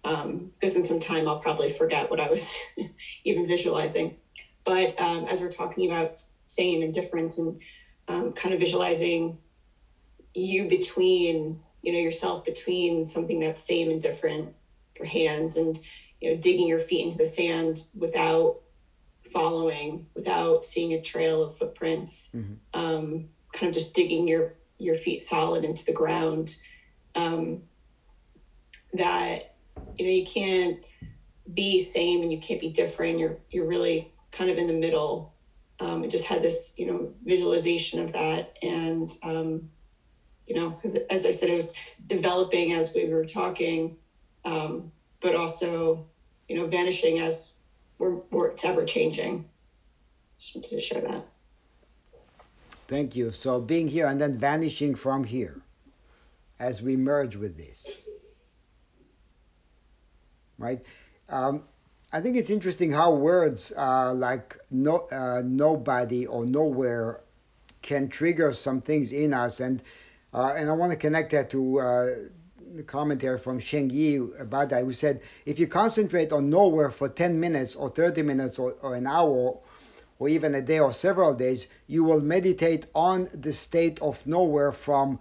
[0.04, 2.56] um, because in some time I'll probably forget what I was
[3.24, 4.16] even visualizing.
[4.64, 7.60] But um, as we're talking about same and different and
[8.08, 9.38] um, kind of visualizing
[10.34, 14.54] you between, you know, yourself between something that's same and different,
[14.96, 15.78] your hands and,
[16.20, 18.56] you know, digging your feet into the sand without
[19.32, 22.54] following, without seeing a trail of footprints, mm-hmm.
[22.74, 26.56] um, kind of just digging your, your feet solid into the ground.
[27.14, 27.62] Um,
[28.92, 29.54] that,
[29.98, 30.84] you know, you can't
[31.52, 33.18] be same and you can't be different.
[33.18, 35.34] You're, you're really kind of in the middle.
[35.80, 38.56] Um, I just had this, you know, visualization of that.
[38.62, 39.70] And, um,
[40.46, 41.74] you know, because as I said, it was
[42.06, 43.96] developing as we were talking,
[44.44, 46.06] um, but also,
[46.48, 47.52] you know, vanishing as
[47.98, 49.46] we're, we're it's ever changing.
[50.38, 51.26] Just wanted to share that.
[52.88, 53.32] Thank you.
[53.32, 55.60] So being here and then vanishing from here
[56.58, 58.08] as we merge with this.
[60.58, 60.84] Right?
[61.28, 61.64] Um,
[62.12, 67.20] I think it's interesting how words uh, like no, uh, nobody or nowhere
[67.82, 69.60] can trigger some things in us.
[69.60, 69.82] And,
[70.32, 72.06] uh, and I want to connect that to uh,
[72.74, 77.08] the commentary from Sheng Yi about that, who said, if you concentrate on nowhere for
[77.08, 79.58] 10 minutes or 30 minutes or, or an hour
[80.18, 84.72] or even a day or several days, you will meditate on the state of nowhere
[84.72, 85.18] from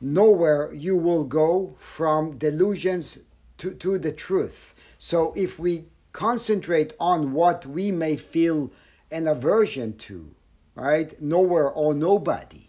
[0.00, 3.18] nowhere you will go from delusions
[3.58, 4.74] to, to the truth.
[4.98, 8.70] So if we concentrate on what we may feel
[9.10, 10.34] an aversion to,
[10.74, 11.20] right?
[11.20, 12.68] Nowhere or nobody,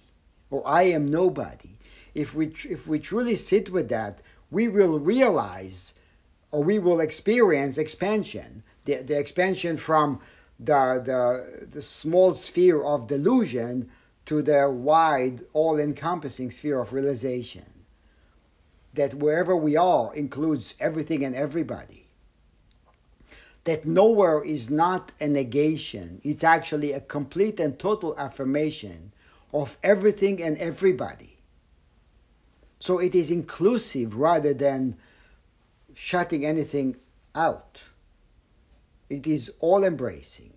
[0.50, 1.70] or I am nobody.
[2.14, 5.94] If we, if we truly sit with that, we will realize
[6.52, 10.22] or we will experience expansion, the, the expansion from
[10.60, 13.90] the, the, the small sphere of delusion
[14.26, 17.86] to the wide, all encompassing sphere of realization.
[18.94, 22.06] That wherever we are includes everything and everybody
[23.66, 29.12] that nowhere is not a negation, it's actually a complete and total affirmation
[29.54, 31.40] of everything and everybody.
[32.80, 34.98] So it is inclusive rather than
[35.96, 36.98] shutting anything
[37.34, 37.84] out.
[39.16, 40.52] It is all embracing.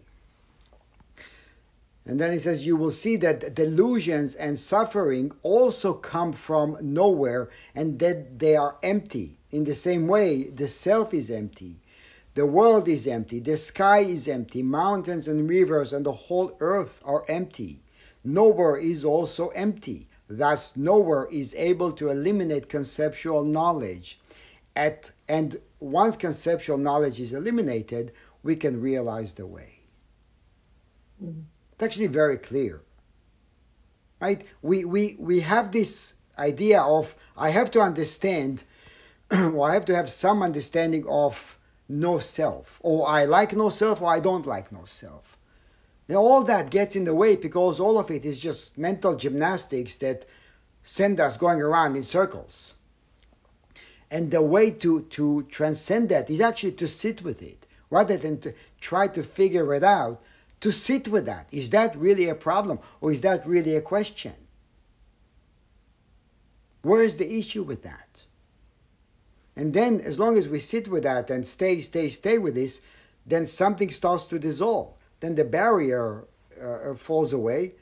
[2.05, 7.51] And then he says, You will see that delusions and suffering also come from nowhere
[7.75, 9.39] and that they are empty.
[9.51, 11.81] In the same way, the self is empty
[12.39, 17.03] the world is empty, the sky is empty, mountains and rivers and the whole earth
[17.05, 17.81] are empty.
[18.23, 20.07] Nowhere is also empty.
[20.29, 24.21] Thus, nowhere is able to eliminate conceptual knowledge.
[24.77, 28.13] At, and once conceptual knowledge is eliminated,
[28.43, 29.81] we can realize the way.
[31.23, 31.41] Mm-hmm.
[31.73, 32.83] It's actually very clear.
[34.21, 34.45] Right?
[34.63, 38.65] We, we, we have this idea of I have to understand,
[39.31, 41.59] or I have to have some understanding of
[41.89, 45.39] no self, or I like no self, or I don't like no self.
[46.09, 49.99] And all that gets in the way because all of it is just mental gymnastics
[49.99, 50.25] that
[50.83, 52.75] send us going around in circles.
[54.11, 58.39] And the way to, to transcend that is actually to sit with it rather than
[58.41, 60.21] to try to figure it out.
[60.61, 61.47] To sit with that.
[61.53, 64.35] Is that really a problem or is that really a question?
[66.83, 68.25] Where is the issue with that?
[69.55, 72.81] And then, as long as we sit with that and stay, stay, stay with this,
[73.27, 74.95] then something starts to dissolve.
[75.21, 76.25] Then the barrier
[76.63, 77.73] uh, falls away.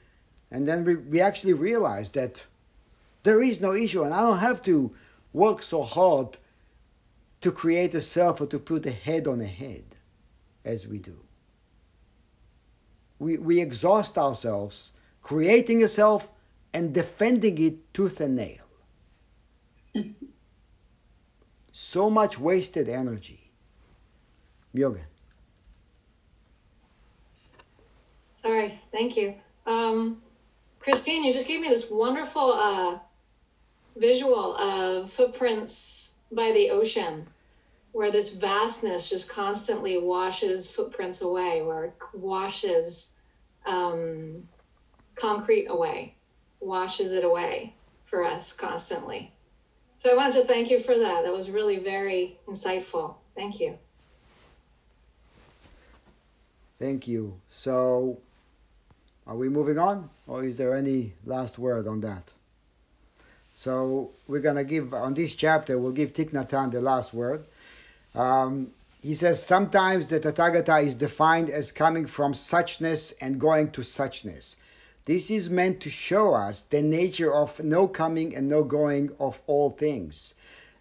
[0.50, 2.46] And then we, we actually realize that
[3.24, 4.02] there is no issue.
[4.02, 4.94] And I don't have to
[5.32, 6.38] work so hard
[7.42, 9.95] to create a self or to put a head on a head
[10.66, 11.16] as we do.
[13.18, 14.92] We, we exhaust ourselves
[15.22, 16.30] creating a self
[16.74, 18.64] and defending it tooth and nail.
[21.78, 23.50] So much wasted energy.
[24.72, 25.02] Yoga.
[28.36, 29.34] Sorry, thank you.
[29.66, 30.22] Um,
[30.80, 32.98] Christine, you just gave me this wonderful uh,
[33.94, 37.26] visual of footprints by the ocean,
[37.96, 43.14] where this vastness just constantly washes footprints away, where washes
[43.64, 44.46] um,
[45.14, 46.14] concrete away,
[46.60, 47.74] washes it away
[48.04, 49.32] for us constantly.
[49.96, 51.24] So I wanted to thank you for that.
[51.24, 53.14] That was really very insightful.
[53.34, 53.78] Thank you.
[56.78, 57.40] Thank you.
[57.48, 58.18] So,
[59.26, 62.34] are we moving on, or is there any last word on that?
[63.54, 67.46] So, we're going to give, on this chapter, we'll give Hanh the last word.
[68.16, 73.82] Um, he says, Sometimes the Tathagata is defined as coming from suchness and going to
[73.82, 74.56] suchness.
[75.04, 79.40] This is meant to show us the nature of no coming and no going of
[79.46, 80.34] all things.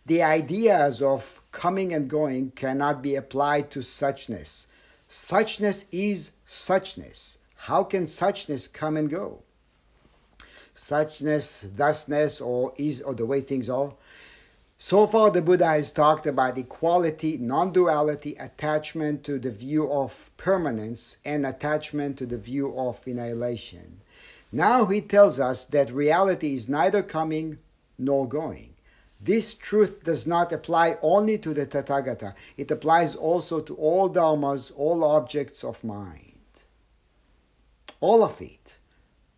[0.08, 4.66] The ideas of coming and going cannot be applied to suchness.
[5.10, 7.38] Suchness is suchness.
[7.56, 9.44] How can suchness come and go?
[10.76, 13.94] Suchness, thusness, or is or the way things are.
[14.78, 20.30] So far, the Buddha has talked about equality, non duality, attachment to the view of
[20.36, 24.02] permanence, and attachment to the view of annihilation.
[24.52, 27.60] Now he tells us that reality is neither coming
[27.98, 28.74] nor going.
[29.22, 34.72] This truth does not apply only to the Tathagata, it applies also to all dharmas,
[34.76, 36.34] all objects of mind.
[38.02, 38.78] All of it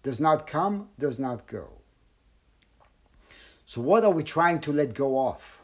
[0.01, 1.76] does not come, does not go.
[3.67, 5.59] So, what are we trying to let go of?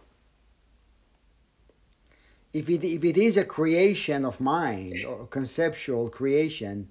[2.52, 6.90] If it, if it is a creation of mind or conceptual creation,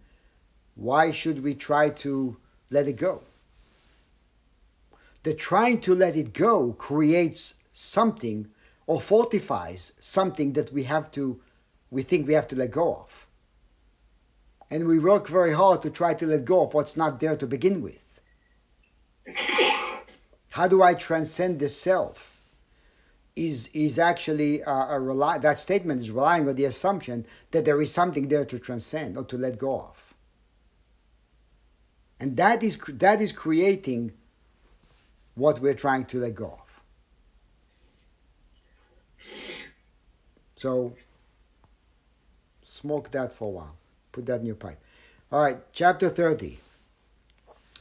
[0.74, 2.38] why should we try to
[2.70, 3.20] let it go?
[5.22, 8.48] The trying to let it go creates something
[8.86, 11.38] or fortifies something that we have to,
[11.90, 13.26] we think we have to let go of.
[14.70, 17.46] And we work very hard to try to let go of what's not there to
[17.46, 18.02] begin with.
[20.53, 22.28] How do I transcend the self?
[23.34, 27.80] Is is actually a, a rely, that statement is relying on the assumption that there
[27.80, 30.12] is something there to transcend or to let go of,
[32.20, 34.12] and that is that is creating
[35.34, 36.82] what we're trying to let go of.
[40.57, 40.92] So
[42.62, 43.76] smoke that for a while.
[44.12, 44.78] Put that in your pipe.
[45.30, 46.59] All right, chapter 30.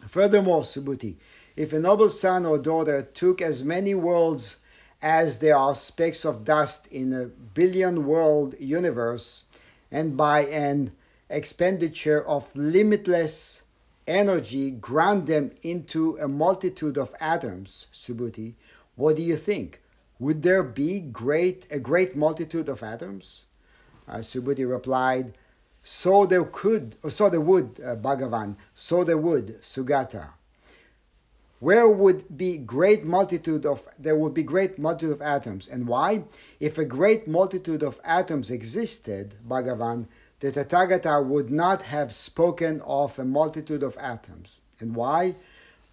[0.08, 1.18] Furthermore, Subhuti,
[1.62, 4.58] if a noble son or daughter took as many worlds
[5.00, 9.44] as there are specks of dust in a billion world universe,
[9.92, 10.92] and by an
[11.30, 13.62] expenditure of limitless
[14.08, 18.56] energy ground them into a multitude of atoms, Subhuti,
[18.96, 19.82] what do you think?
[20.18, 23.46] Would there be great a great multitude of atoms?
[24.08, 25.34] Uh, Subhuti replied,
[25.84, 30.32] So there could, so there would, uh, Bhagavan, so there would, Sugata
[31.62, 35.68] where would be great multitude of there would be great multitude of atoms.
[35.68, 36.24] And why?
[36.60, 40.08] If a great multitude of atoms existed bhagavan
[40.40, 44.60] the tathagata would not have spoken of a multitude of atoms.
[44.80, 45.36] And why?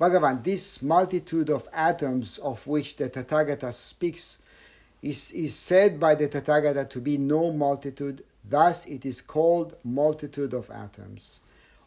[0.01, 4.39] Bhagavan this multitude of atoms of which the tathagata speaks
[5.03, 8.25] is, is said by the tathagata to be no multitude.
[8.43, 11.41] Thus it is called multitude of atoms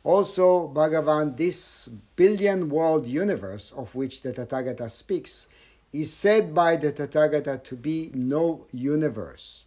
[0.03, 5.47] also, Bhagavan, this billion world universe of which the Tathagata speaks,
[5.93, 9.65] is said by the Tathagata to be no universe.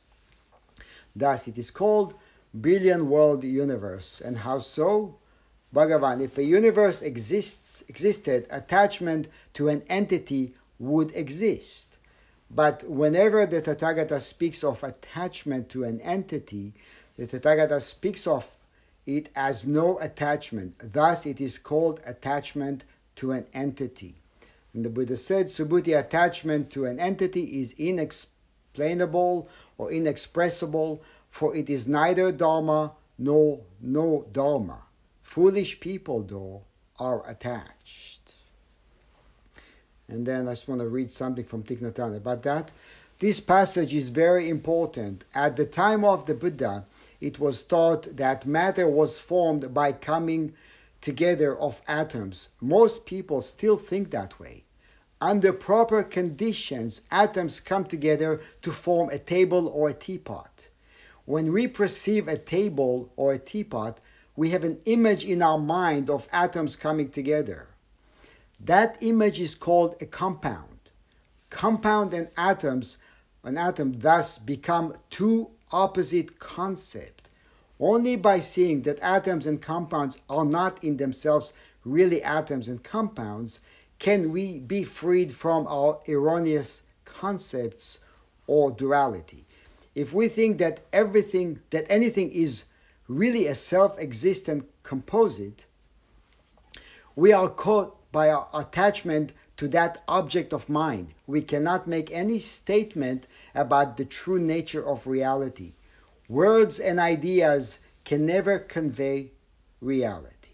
[1.14, 2.14] Thus, it is called
[2.58, 4.20] billion world universe.
[4.24, 5.16] And how so?
[5.74, 11.98] Bhagavan, if a universe exists, existed, attachment to an entity would exist.
[12.50, 16.74] But whenever the Tathagata speaks of attachment to an entity,
[17.16, 18.56] the Tathagata speaks of
[19.06, 20.92] it has no attachment.
[20.92, 22.84] Thus, it is called attachment
[23.16, 24.14] to an entity.
[24.72, 29.48] And the Buddha said, Subhuti, attachment to an entity is inexplainable
[29.78, 34.82] or inexpressible, for it is neither Dharma nor no Dharma.
[35.22, 36.62] Foolish people, though,
[36.98, 38.34] are attached.
[40.08, 42.72] And then I just want to read something from Thich Nhat Hanh about that.
[43.20, 45.24] This passage is very important.
[45.34, 46.84] At the time of the Buddha,
[47.20, 50.54] it was thought that matter was formed by coming
[51.00, 52.48] together of atoms.
[52.60, 54.64] Most people still think that way.
[55.20, 60.68] Under proper conditions, atoms come together to form a table or a teapot.
[61.24, 64.00] When we perceive a table or a teapot,
[64.36, 67.68] we have an image in our mind of atoms coming together.
[68.60, 70.90] That image is called a compound.
[71.50, 72.98] Compound and atoms,
[73.42, 77.28] an atom thus become two opposite concept.
[77.80, 81.52] Only by seeing that atoms and compounds are not in themselves
[81.84, 83.60] really atoms and compounds
[83.98, 87.98] can we be freed from our erroneous concepts
[88.46, 89.44] or duality.
[89.94, 92.64] If we think that everything, that anything is
[93.08, 95.66] really a self existent composite,
[97.16, 101.14] we are caught by our attachment to that object of mind.
[101.26, 105.72] We cannot make any statement about the true nature of reality.
[106.28, 109.30] Words and ideas can never convey
[109.80, 110.50] reality.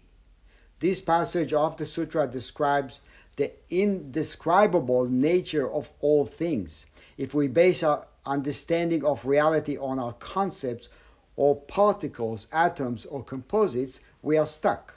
[0.79, 3.01] This passage of the sutra describes
[3.35, 6.85] the indescribable nature of all things.
[7.17, 10.89] If we base our understanding of reality on our concepts
[11.35, 14.95] or particles, atoms, or composites, we are stuck.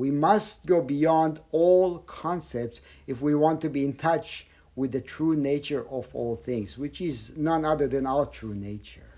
[0.00, 5.00] We must go beyond all concepts if we want to be in touch with the
[5.02, 9.10] true nature of all things, which is none other than our true nature.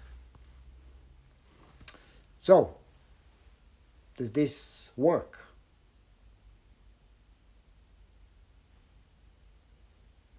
[2.41, 2.79] So,
[4.17, 5.39] does this work?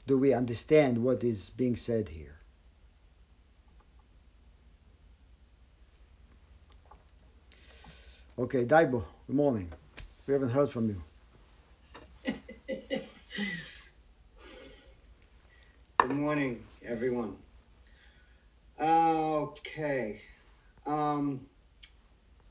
[0.05, 2.35] Do we understand what is being said here?
[8.37, 9.71] Okay, Daibo, good morning.
[10.25, 11.03] We haven't heard from you.
[15.97, 17.35] Good morning, everyone.
[18.79, 20.21] Okay.
[20.85, 21.41] Um,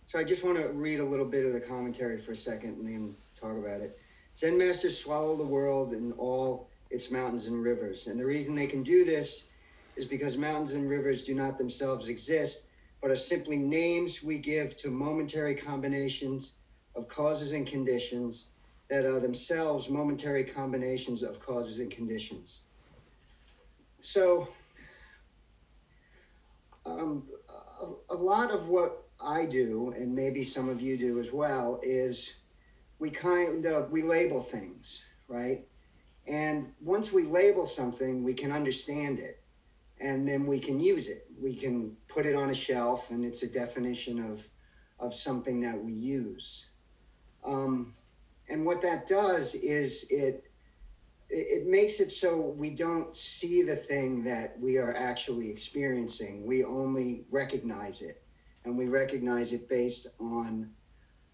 [0.04, 2.76] so I just want to read a little bit of the commentary for a second
[2.76, 3.98] and then talk about it.
[4.36, 8.06] Zen masters swallow the world and all its mountains and rivers.
[8.06, 9.48] And the reason they can do this
[9.96, 12.66] is because mountains and rivers do not themselves exist,
[13.00, 16.52] but are simply names we give to momentary combinations
[16.94, 18.48] of causes and conditions
[18.88, 22.62] that are themselves momentary combinations of causes and conditions.
[24.00, 24.48] So,
[26.84, 27.22] um,
[27.80, 31.80] a, a lot of what I do, and maybe some of you do as well,
[31.82, 32.40] is
[32.98, 35.66] we kind of we label things, right?
[36.26, 39.42] And once we label something, we can understand it,
[40.00, 41.26] and then we can use it.
[41.40, 44.48] We can put it on a shelf, and it's a definition of
[44.98, 46.71] of something that we use.
[47.44, 47.94] Um,
[48.48, 50.44] and what that does is it
[51.30, 56.44] it makes it so we don't see the thing that we are actually experiencing.
[56.46, 58.22] We only recognize it,
[58.64, 60.70] and we recognize it based on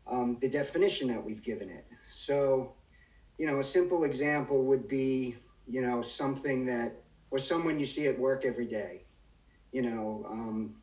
[0.06, 1.86] um, the definition that we've given it.
[2.11, 2.72] So,
[3.38, 5.36] you know, a simple example would be,
[5.66, 6.94] you know, something that,
[7.30, 9.02] or someone you see at work every day,
[9.72, 10.76] you know, um,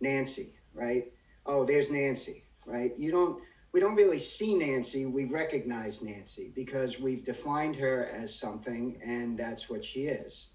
[0.00, 1.12] Nancy, right?
[1.44, 2.92] Oh, there's Nancy, right?
[2.96, 3.42] You don't,
[3.76, 9.36] we don't really see Nancy, we recognize Nancy because we've defined her as something and
[9.36, 10.52] that's what she is.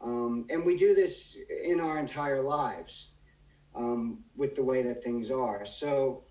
[0.00, 3.10] Um, and we do this in our entire lives
[3.74, 5.66] um, with the way that things are.
[5.66, 6.24] So,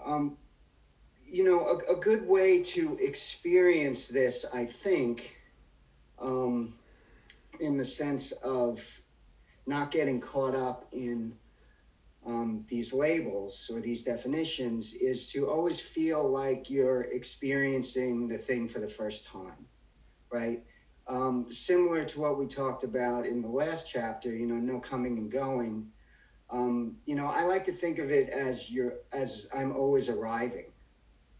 [0.00, 0.36] um,
[1.26, 5.38] you know, a, a, good way to experience this, I think,
[6.20, 6.72] um,
[7.58, 9.00] in the sense of
[9.66, 11.34] not getting caught up in
[12.28, 18.68] um, these labels or these definitions is to always feel like you're experiencing the thing
[18.68, 19.66] for the first time,
[20.30, 20.62] right?
[21.06, 25.16] Um, similar to what we talked about in the last chapter, you know, no coming
[25.16, 25.90] and going.
[26.50, 30.66] Um, you know, I like to think of it as you're as I'm always arriving,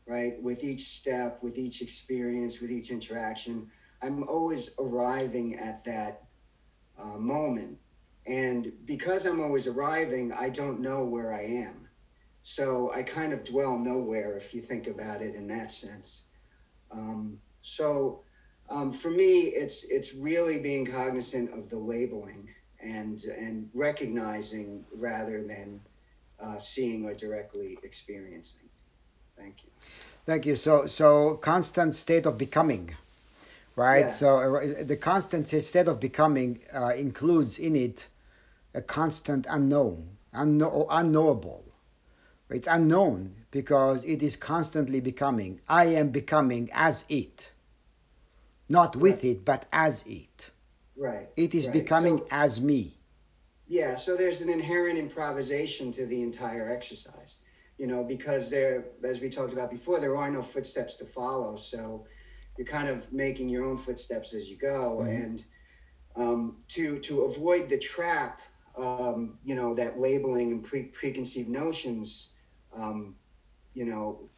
[0.06, 0.42] right?
[0.42, 3.70] With each step, with each experience, with each interaction,
[4.00, 6.22] I'm always arriving at that
[6.98, 7.76] uh, moment
[8.28, 11.88] and because I'm always arriving, I don't know where I am.
[12.42, 16.26] So I kind of dwell nowhere if you think about it in that sense.
[16.90, 18.20] Um, so
[18.68, 22.50] um, for me, it's it's really being cognizant of the labeling
[22.80, 25.80] and and recognizing rather than
[26.38, 28.68] uh, seeing or directly experiencing.
[29.38, 29.70] Thank you.
[30.26, 30.56] Thank you.
[30.56, 32.94] So so constant state of becoming,
[33.74, 34.06] right?
[34.06, 34.10] Yeah.
[34.10, 38.06] So uh, the constant state of becoming uh, includes in it
[38.74, 41.64] a constant unknown, unknow- unknowable.
[42.50, 45.60] It's unknown because it is constantly becoming.
[45.68, 47.52] I am becoming as it,
[48.68, 49.24] not with right.
[49.24, 50.50] it, but as it.
[50.96, 51.28] Right.
[51.36, 51.72] It is right.
[51.72, 52.94] becoming so, as me.
[53.68, 57.38] Yeah, so there's an inherent improvisation to the entire exercise,
[57.76, 61.56] you know, because there, as we talked about before, there are no footsteps to follow.
[61.56, 62.06] So
[62.56, 65.00] you're kind of making your own footsteps as you go.
[65.02, 65.08] Mm-hmm.
[65.08, 65.44] And
[66.16, 68.40] um, to, to avoid the trap
[68.78, 72.32] um, you know, that labeling and pre- preconceived notions,
[72.74, 73.16] um,
[73.74, 74.28] you know,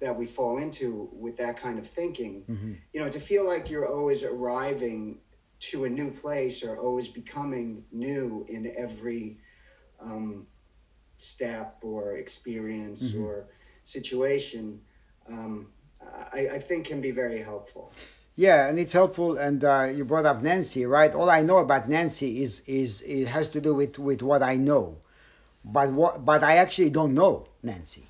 [0.00, 2.72] that we fall into with that kind of thinking, mm-hmm.
[2.92, 5.18] you know, to feel like you're always arriving
[5.58, 9.38] to a new place or always becoming new in every
[10.00, 10.46] um,
[11.16, 13.24] step or experience mm-hmm.
[13.24, 13.46] or
[13.84, 14.80] situation,
[15.28, 15.68] um,
[16.32, 17.92] I, I think can be very helpful.
[18.36, 19.38] Yeah, and it's helpful.
[19.38, 21.12] And uh, you brought up Nancy, right?
[21.14, 24.56] All I know about Nancy is is it has to do with with what I
[24.56, 24.98] know,
[25.64, 28.06] but what but I actually don't know Nancy.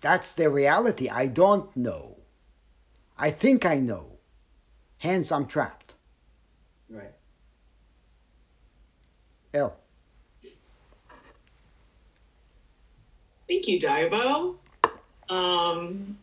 [0.00, 1.08] That's the reality.
[1.08, 2.16] I don't know.
[3.16, 4.18] I think I know.
[4.98, 5.94] Hence, I'm trapped.
[6.90, 7.12] Right.
[9.54, 9.76] Elle.
[13.48, 14.56] Thank you, Daibo.
[15.28, 16.18] Um,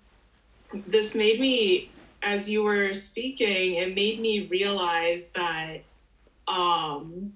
[0.74, 1.90] this made me
[2.24, 5.84] as you were speaking, it made me realize that
[6.48, 7.34] um,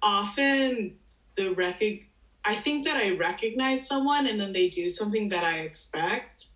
[0.00, 0.96] often
[1.36, 2.06] the rec-
[2.44, 6.46] I think that I recognize someone and then they do something that I expect,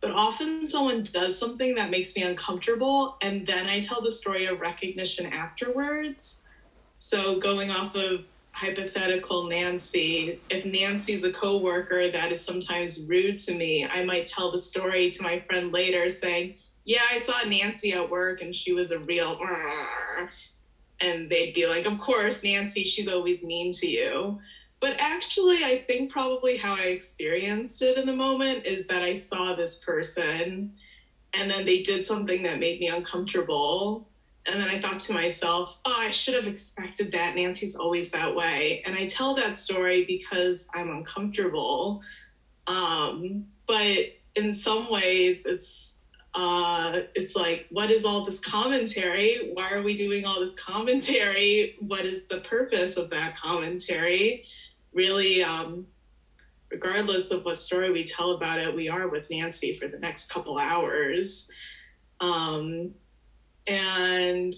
[0.00, 4.46] but often someone does something that makes me uncomfortable, and then I tell the story
[4.46, 6.40] of recognition afterwards.
[6.96, 13.54] So, going off of hypothetical Nancy, if Nancy's a coworker that is sometimes rude to
[13.54, 16.54] me, I might tell the story to my friend later saying,
[16.84, 19.38] Yeah, I saw Nancy at work and she was a real.
[21.00, 24.38] And they'd be like, Of course, Nancy, she's always mean to you.
[24.80, 29.14] But actually, I think probably how I experienced it in the moment is that I
[29.14, 30.74] saw this person
[31.32, 34.06] and then they did something that made me uncomfortable
[34.46, 37.34] and then I thought to myself, oh, I should have expected that.
[37.34, 38.82] Nancy's always that way.
[38.84, 42.02] And I tell that story because I'm uncomfortable.
[42.66, 45.93] Um, but in some ways, it's
[46.34, 49.50] uh, it's like, what is all this commentary?
[49.54, 51.76] Why are we doing all this commentary?
[51.80, 54.44] What is the purpose of that commentary?
[54.92, 55.86] Really, um,
[56.70, 60.30] regardless of what story we tell about it, we are with Nancy for the next
[60.30, 61.48] couple hours.
[62.20, 62.94] Um,
[63.66, 64.54] and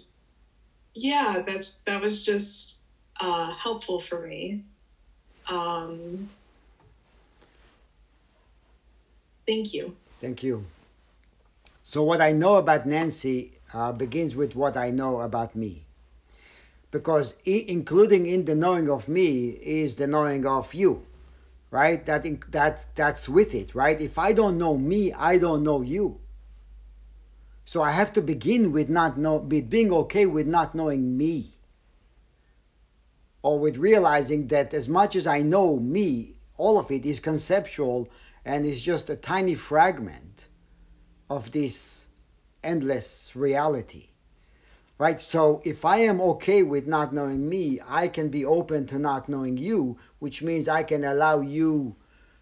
[0.95, 2.77] yeah that's that was just
[3.20, 4.64] uh, helpful for me
[5.49, 6.29] um,
[9.47, 10.64] thank you thank you
[11.89, 15.87] so what i know about nancy uh, begins with what i know about me.
[16.91, 21.07] Because including in the knowing of me is the knowing of you
[21.70, 22.05] right?
[22.05, 24.01] That in- that that's with it right?
[24.01, 26.18] If i don't know me i don't know you.
[27.64, 31.53] So I have to begin with not know with being okay with not knowing me.
[33.43, 38.09] Or with realizing that as much as I know me, all of it is conceptual
[38.45, 40.49] and is just a tiny fragment
[41.29, 42.07] of this
[42.62, 44.09] endless reality.
[44.99, 45.20] Right?
[45.20, 49.29] So if I am okay with not knowing me, I can be open to not
[49.29, 51.97] knowing you, which means I can allow you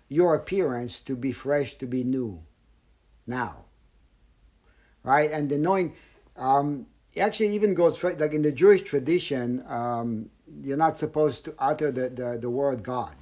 [0.09, 2.43] your appearance to be fresh, to be new
[3.26, 3.64] now
[5.05, 5.30] right?
[5.30, 5.95] And the knowing,
[6.37, 10.30] um, actually even goes like in the Jewish tradition, um,
[10.62, 13.14] you're not supposed to utter the, the, the word God.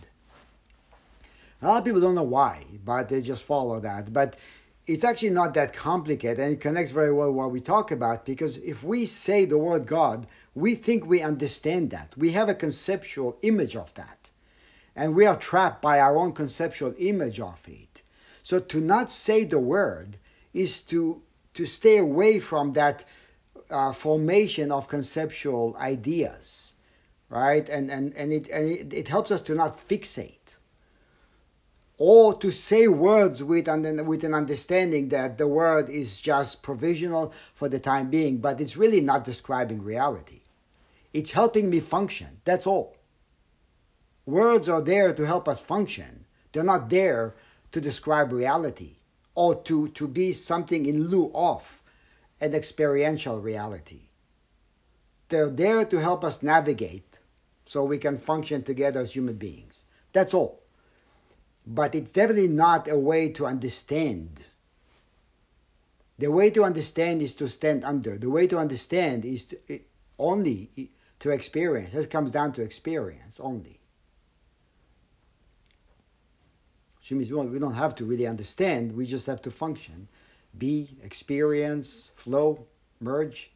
[1.60, 4.12] A lot of people don't know why, but they just follow that.
[4.12, 4.36] But
[4.87, 8.57] it's actually not that complicated and it connects very well what we talk about because
[8.59, 12.12] if we say the word God, we think we understand that.
[12.16, 14.30] We have a conceptual image of that.
[14.95, 18.03] And we are trapped by our own conceptual image of it.
[18.43, 20.18] So to not say the word
[20.53, 21.22] is to
[21.55, 23.05] to stay away from that
[23.70, 26.74] uh, formation of conceptual ideas,
[27.28, 27.68] right?
[27.68, 30.41] And and and it and it, it helps us to not fixate,
[32.05, 37.32] or to say words with and with an understanding that the word is just provisional
[37.55, 40.40] for the time being, but it's really not describing reality.
[41.12, 42.40] It's helping me function.
[42.44, 42.96] That's all.
[44.26, 46.24] Words are there to help us function.
[46.50, 47.36] They're not there
[47.70, 48.96] to describe reality
[49.36, 51.84] or to, to be something in lieu of
[52.40, 54.09] an experiential reality.
[55.28, 57.20] They're there to help us navigate
[57.64, 59.84] so we can function together as human beings.
[60.12, 60.61] That's all.
[61.66, 64.46] But it's definitely not a way to understand.
[66.18, 68.18] The way to understand is to stand under.
[68.18, 69.80] The way to understand is to,
[70.18, 70.90] only
[71.20, 71.94] to experience.
[71.94, 73.82] It comes down to experience only.
[77.02, 80.06] which means we don't have to really understand, we just have to function,
[80.56, 82.66] be, experience, flow,
[83.00, 83.50] merge.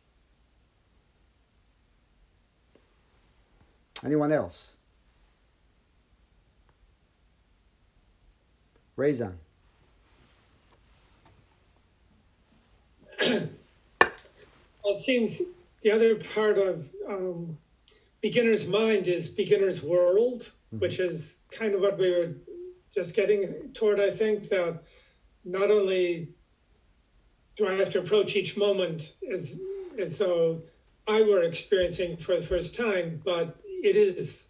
[4.05, 4.76] Anyone else?
[8.97, 9.35] Raizan.
[13.21, 13.51] well,
[14.85, 15.41] it seems
[15.83, 17.59] the other part of um,
[18.21, 20.79] beginner's mind is beginner's world, mm-hmm.
[20.79, 22.33] which is kind of what we were
[22.95, 24.83] just getting toward, I think, that
[25.45, 26.29] not only
[27.57, 29.59] do I have to approach each moment as,
[29.99, 30.61] as though
[31.07, 34.46] I were experiencing for the first time, but it is,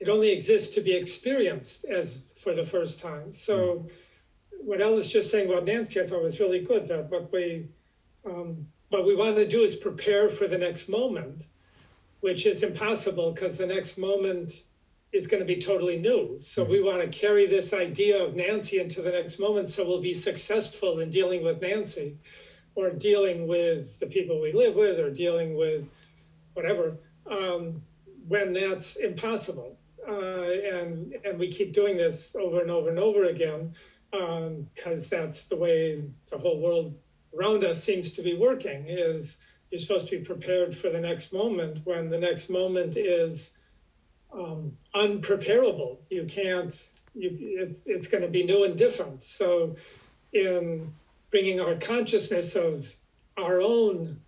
[0.00, 3.32] it only exists to be experienced as for the first time.
[3.32, 4.66] So, hmm.
[4.66, 6.88] what Elle was just saying about Nancy, I thought was really good.
[6.88, 7.68] That what we,
[8.24, 11.44] um, what we want to do is prepare for the next moment,
[12.20, 14.64] which is impossible because the next moment
[15.12, 16.38] is going to be totally new.
[16.40, 20.00] So we want to carry this idea of Nancy into the next moment so we'll
[20.00, 22.16] be successful in dealing with Nancy
[22.76, 25.88] or dealing with the people we live with or dealing with
[26.54, 26.96] whatever
[27.28, 27.82] um,
[28.28, 29.76] when that's impossible.
[30.08, 33.72] Uh, and and we keep doing this over and over and over again
[34.10, 36.96] because um, that's the way the whole world
[37.38, 39.36] around us seems to be working is
[39.70, 43.52] you're supposed to be prepared for the next moment when the next moment is
[44.32, 45.98] um, unpreparable.
[46.10, 46.88] You can't.
[47.14, 49.22] You, it's it's going to be new and different.
[49.22, 49.76] So,
[50.32, 50.92] in
[51.30, 52.94] bringing our consciousness of
[53.36, 54.20] our own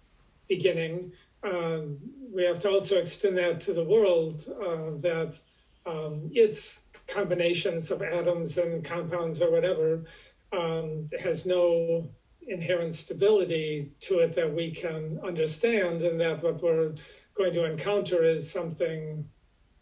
[0.48, 1.12] beginning,
[1.42, 1.98] um,
[2.32, 5.40] we have to also extend that to the world, uh, that
[5.86, 10.04] um, its combinations of atoms and compounds or whatever
[10.52, 12.08] um, has no
[12.46, 16.92] inherent stability to it that we can understand, and that what we're
[17.34, 19.28] going to encounter is something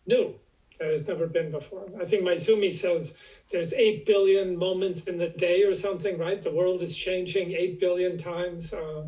[0.07, 0.35] new
[0.79, 1.87] that has never been before.
[2.01, 3.15] I think Maezumi says
[3.51, 6.41] there's 8 billion moments in the day or something, right?
[6.41, 8.73] The world is changing 8 billion times.
[8.73, 9.05] Uh,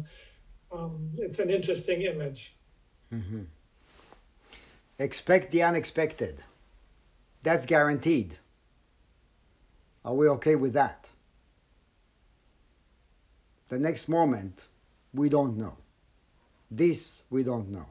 [0.70, 2.56] um, it's an interesting image.
[3.12, 3.42] Mm-hmm.
[4.98, 6.42] Expect the unexpected.
[7.42, 8.38] That's guaranteed.
[10.04, 11.10] Are we okay with that?
[13.68, 14.68] The next moment,
[15.14, 15.76] we don't know.
[16.70, 17.86] This, we don't know.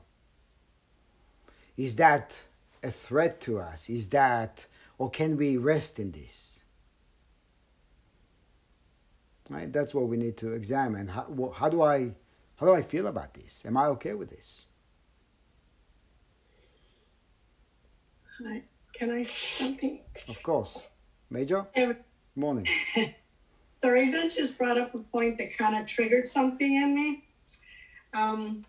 [1.77, 2.41] Is that
[2.83, 3.89] a threat to us?
[3.89, 6.63] Is that, or can we rest in this?
[9.49, 9.71] Right?
[9.71, 11.07] That's what we need to examine.
[11.07, 12.13] How, how do I,
[12.55, 13.65] how do I feel about this?
[13.65, 14.65] Am I okay with this?
[18.39, 18.63] Hi.
[19.01, 19.99] Can I say something?
[20.29, 20.91] Of course.
[21.27, 21.65] Major?
[22.35, 22.67] Morning.
[23.81, 27.23] Teresa just brought up a point that kind of triggered something in me.
[28.15, 28.63] Um,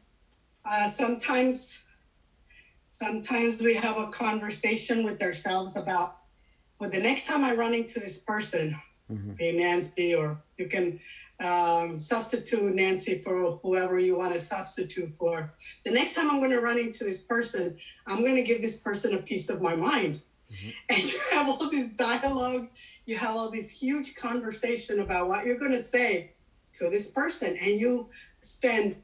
[0.64, 1.84] uh, sometimes
[2.88, 6.16] sometimes we have a conversation with ourselves about
[6.78, 8.76] well the next time i run into this person
[9.10, 9.32] mm-hmm.
[9.38, 11.00] hey nancy or you can
[11.43, 15.53] um, substitute nancy for whoever you want to substitute for
[15.84, 17.76] the next time i'm going to run into this person
[18.07, 20.20] i'm going to give this person a piece of my mind
[20.53, 20.70] mm-hmm.
[20.88, 22.68] and you have all this dialogue
[23.07, 26.32] you have all this huge conversation about what you're going to say
[26.72, 28.09] to this person and you
[28.40, 28.97] spend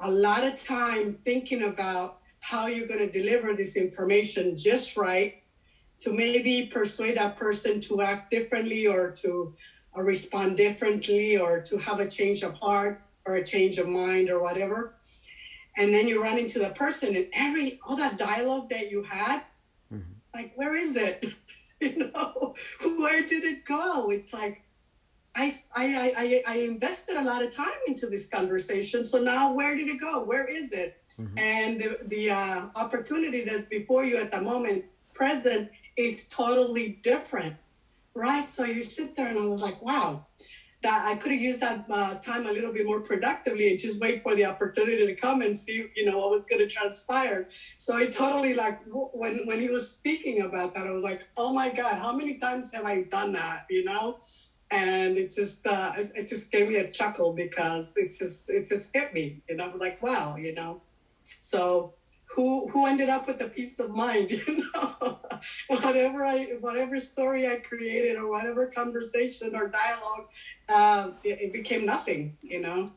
[0.00, 5.42] a lot of time thinking about how you're going to deliver this information just right
[5.98, 9.54] to maybe persuade that person to act differently or to
[9.96, 14.30] uh, respond differently or to have a change of heart or a change of mind
[14.30, 14.94] or whatever
[15.76, 19.42] and then you run into the person and every all that dialogue that you had
[19.92, 20.12] mm-hmm.
[20.34, 21.24] like where is it
[21.80, 22.54] you know
[22.98, 24.62] where did it go it's like
[25.36, 29.04] I, I, I, I invested a lot of time into this conversation.
[29.04, 30.24] So now where did it go?
[30.24, 30.96] Where is it?
[31.20, 31.38] Mm-hmm.
[31.38, 37.56] And the, the uh, opportunity that's before you at the moment present is totally different,
[38.16, 38.48] right?
[38.48, 40.26] So you sit there and I was like, wow,
[40.82, 44.00] that I could have used that uh, time a little bit more productively and just
[44.00, 47.46] wait for the opportunity to come and see, you know, what was going to transpire.
[47.76, 51.52] So it totally like when when he was speaking about that, I was like, oh
[51.52, 53.66] my god, how many times have I done that?
[53.68, 54.18] You know,
[54.70, 58.90] and it just uh, it just gave me a chuckle because it just it just
[58.94, 60.82] hit me, and I was like, wow, you know.
[61.22, 61.94] So
[62.36, 65.18] who who ended up with a peace of mind, you know?
[65.68, 70.28] whatever I whatever story I created or whatever conversation or dialogue,
[70.68, 72.92] uh, it, became nothing, you know.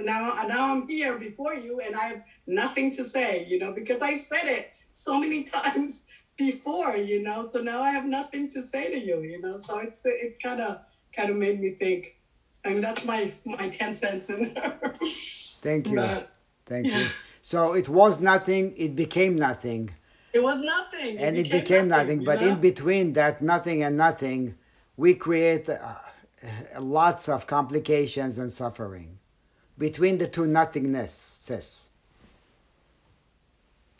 [0.00, 4.00] Now now I'm here before you, and I have nothing to say, you know, because
[4.00, 7.42] I said it so many times before, you know.
[7.42, 9.58] So now I have nothing to say to you, you know.
[9.58, 10.80] So it's it kind of
[11.14, 12.16] kind of made me think.
[12.64, 14.96] I mean, that's my my ten cents in there.
[15.60, 16.32] Thank you, but,
[16.64, 17.06] thank you.
[17.48, 18.74] So it was nothing.
[18.76, 19.88] It became nothing.
[20.34, 21.16] It was nothing.
[21.16, 22.18] It and became it became nothing.
[22.18, 22.48] nothing but know?
[22.48, 24.54] in between that nothing and nothing,
[24.98, 25.78] we create uh,
[26.78, 29.18] lots of complications and suffering
[29.78, 31.84] between the two nothingnesses.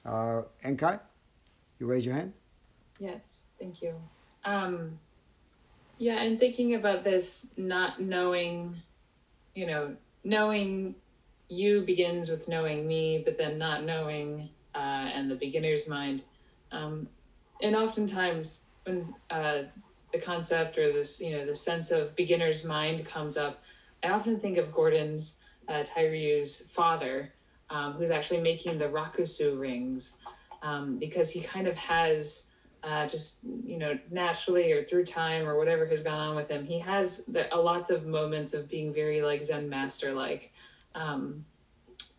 [0.04, 1.00] Uh, Enkai?
[1.78, 2.34] You raise your hand?
[2.98, 3.94] Yes, thank you.
[4.44, 4.98] Um,
[5.96, 8.76] yeah, and thinking about this, not knowing,
[9.54, 10.96] you know, knowing
[11.48, 16.22] you begins with knowing me, but then not knowing uh, and the beginner's mind.
[16.70, 17.08] Um,
[17.62, 19.62] and oftentimes, when uh,
[20.12, 23.62] the concept or this, you know, the sense of beginner's mind comes up,
[24.02, 25.38] I often think of Gordon's
[25.68, 27.32] uh, Tyryu's father,
[27.70, 30.18] um, who's actually making the Rakusu rings
[30.62, 32.48] um, because he kind of has
[32.82, 36.64] uh, just you know naturally or through time or whatever has gone on with him
[36.64, 40.52] he has the, lots of moments of being very like zen master like
[40.98, 41.44] um,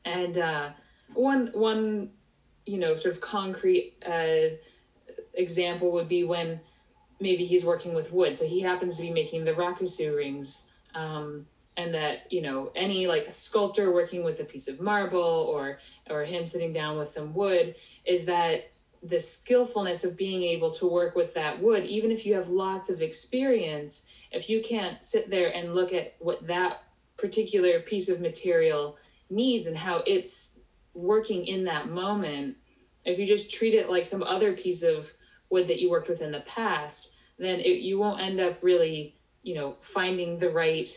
[0.05, 0.69] and uh,
[1.13, 2.11] one one
[2.65, 4.55] you know sort of concrete uh,
[5.33, 6.59] example would be when
[7.19, 8.37] maybe he's working with wood.
[8.37, 13.07] So he happens to be making the rakusu rings um, and that you know any
[13.07, 17.33] like sculptor working with a piece of marble or or him sitting down with some
[17.33, 17.75] wood
[18.05, 18.71] is that
[19.01, 22.89] the skillfulness of being able to work with that wood even if you have lots
[22.89, 26.83] of experience if you can't sit there and look at what that
[27.19, 28.97] particular piece of material
[29.29, 30.57] needs and how it's
[30.93, 32.55] working in that moment
[33.05, 35.13] if you just treat it like some other piece of
[35.49, 39.15] wood that you worked with in the past then it, you won't end up really
[39.43, 40.89] you know finding the right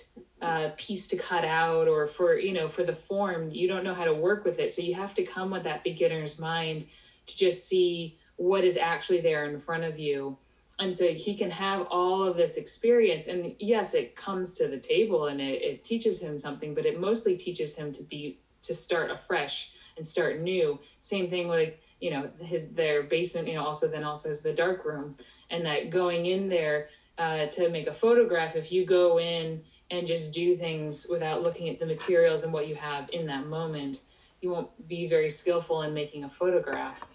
[0.43, 3.51] uh, piece to cut out or for you know for the form.
[3.51, 4.71] You don't know how to work with it.
[4.71, 6.87] So you have to come with that beginner's mind
[7.29, 10.37] to just see what is actually there in front of you
[10.79, 13.27] and so he can have all of this experience.
[13.27, 17.01] And yes it comes to the table and it, it teaches him something but it
[17.01, 20.79] mostly teaches him to be to start afresh and start new.
[21.01, 24.53] Same thing with you know his, their basement you know also then also has the
[24.53, 25.17] dark room
[25.51, 30.07] and that going in there uh, to make a photograph if you go in and
[30.07, 34.03] just do things without looking at the materials and what you have in that moment
[34.43, 37.09] you won't be very skillful in making a photograph.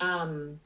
[0.00, 0.58] Um,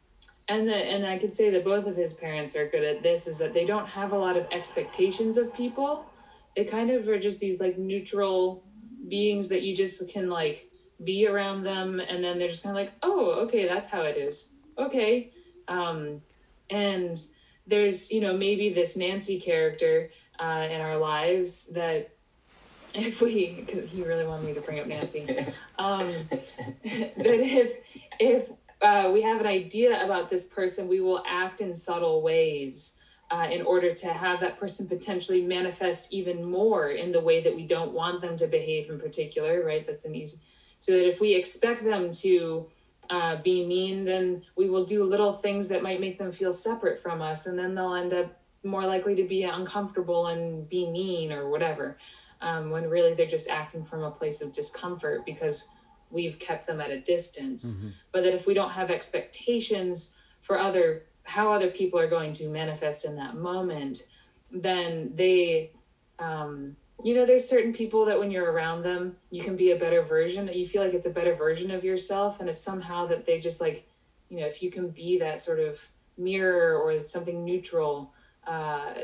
[0.49, 3.27] and the, and I could say that both of his parents are good at this
[3.27, 6.07] is that they don't have a lot of expectations of people.
[6.55, 8.63] They kind of are just these like neutral
[9.09, 10.71] beings that you just can like
[11.03, 14.17] be around them and then they're just kind of like, "Oh, okay, that's how it
[14.17, 15.33] is." Okay.
[15.69, 16.23] Um
[16.71, 17.19] and
[17.67, 22.11] there's, you know, maybe this Nancy character uh in our lives that
[22.95, 25.27] if we cuz he really wanted me to bring up Nancy.
[25.79, 27.77] Um that if
[28.19, 28.51] if
[28.83, 32.97] uh, we have an idea about this person, we will act in subtle ways
[33.31, 37.55] uh, in order to have that person potentially manifest even more in the way that
[37.55, 39.87] we don't want them to behave in particular, right?
[39.87, 40.39] That's an easy.
[40.79, 42.69] So that if we expect them to
[43.11, 47.01] uh, be mean, then we will do little things that might make them feel separate
[47.01, 51.33] from us, and then they'll end up more likely to be uncomfortable and be mean
[51.33, 51.97] or whatever.
[52.43, 55.71] Um, when really they're just acting from a place of discomfort because
[56.11, 57.89] we've kept them at a distance mm-hmm.
[58.13, 62.49] but that if we don't have expectations for other how other people are going to
[62.49, 64.09] manifest in that moment
[64.51, 65.71] then they
[66.19, 69.77] um, you know there's certain people that when you're around them you can be a
[69.77, 73.07] better version that you feel like it's a better version of yourself and it's somehow
[73.07, 73.87] that they just like
[74.29, 78.13] you know if you can be that sort of mirror or something neutral
[78.47, 78.95] uh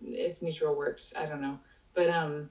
[0.00, 1.58] if neutral works i don't know
[1.94, 2.48] but um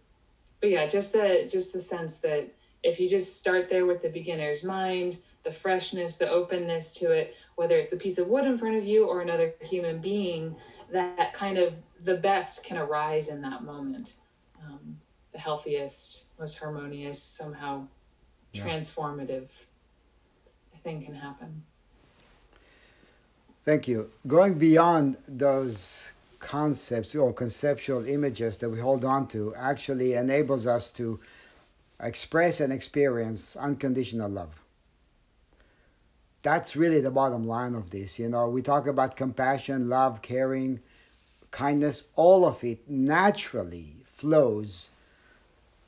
[0.60, 2.54] but yeah just the just the sense that
[2.84, 7.36] if you just start there with the beginner's mind, the freshness, the openness to it,
[7.56, 10.56] whether it's a piece of wood in front of you or another human being,
[10.92, 14.16] that kind of the best can arise in that moment.
[14.64, 14.98] Um,
[15.32, 17.88] the healthiest, most harmonious, somehow
[18.54, 18.66] yeah.
[18.66, 19.50] transformative
[20.84, 21.64] thing can happen.
[23.64, 24.10] Thank you.
[24.28, 30.90] Going beyond those concepts or conceptual images that we hold on to actually enables us
[30.92, 31.20] to
[32.02, 34.62] express and experience unconditional love.
[36.44, 38.18] That's really the bottom line of this.
[38.18, 40.80] You know, we talk about compassion, love, caring,
[41.52, 44.90] kindness, all of it naturally flows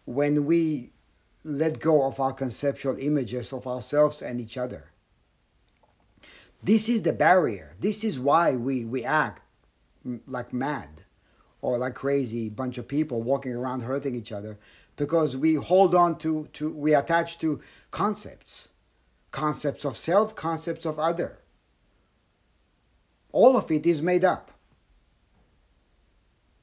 [0.06, 0.92] when we
[1.44, 4.86] let go of our conceptual images of ourselves and each other.
[6.62, 7.72] This is the barrier.
[7.80, 9.42] This is why we, we act
[10.28, 11.04] like mad
[11.62, 14.58] or like crazy bunch of people walking around hurting each other
[14.96, 18.70] because we hold on to, to we attach to concepts.
[19.32, 21.40] Concepts of self concepts of other.
[23.32, 24.52] All of it is made up.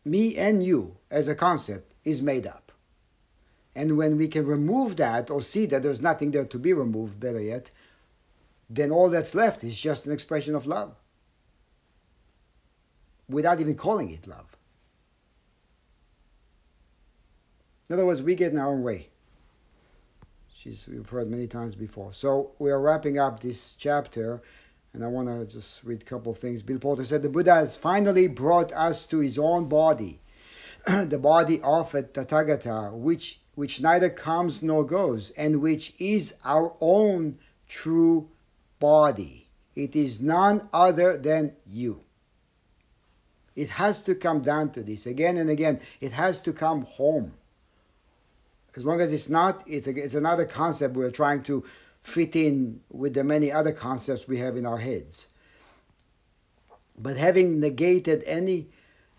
[0.05, 2.72] Me and you as a concept is made up.
[3.74, 7.18] And when we can remove that or see that there's nothing there to be removed
[7.18, 7.70] better yet
[8.70, 10.95] then all that's left is just an expression of love.
[13.28, 14.57] Without even calling it love
[17.90, 19.08] In other words, we get in our own way.
[20.54, 22.12] She's, we've heard many times before.
[22.12, 24.40] So we are wrapping up this chapter,
[24.92, 26.62] and I want to just read a couple of things.
[26.62, 30.20] Bill Porter said, The Buddha has finally brought us to his own body,
[30.86, 36.76] the body of a Tathagata, which, which neither comes nor goes, and which is our
[36.80, 38.28] own true
[38.78, 39.48] body.
[39.74, 42.04] It is none other than you.
[43.56, 45.80] It has to come down to this again and again.
[46.00, 47.34] It has to come home.
[48.76, 51.64] As long as it's not, it's, a, it's another concept we're trying to
[52.02, 55.28] fit in with the many other concepts we have in our heads.
[56.98, 58.68] But having negated any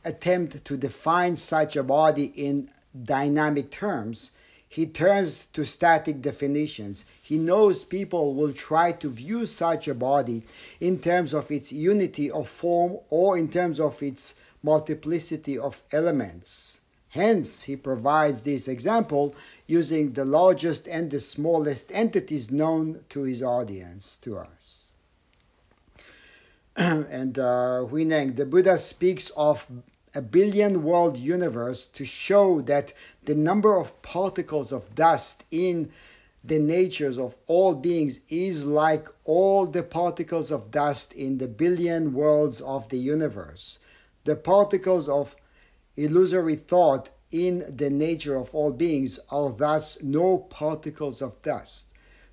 [0.03, 2.69] attempt to define such a body in
[3.03, 4.31] dynamic terms,
[4.67, 7.05] he turns to static definitions.
[7.21, 10.43] He knows people will try to view such a body
[10.79, 16.80] in terms of its unity of form or in terms of its multiplicity of elements.
[17.11, 19.35] Hence, he provides this example
[19.67, 24.87] using the largest and the smallest entities known to his audience, to us.
[26.77, 29.69] and uh, Huineng, the Buddha speaks of
[30.15, 32.93] a billion world universe to show that
[33.25, 35.91] the number of particles of dust in
[36.45, 42.13] the natures of all beings is like all the particles of dust in the billion
[42.13, 43.79] worlds of the universe.
[44.23, 45.35] The particles of
[45.97, 51.87] illusory thought in the nature of all beings are thus no particles of dust.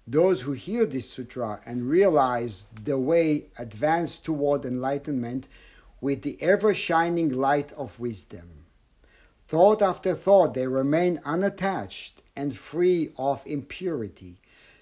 [0.07, 5.49] Those who hear this sutra and realize the way advance toward enlightenment
[6.01, 8.65] with the ever shining light of wisdom.
[9.47, 14.37] Thought after thought, they remain unattached and free of impurity.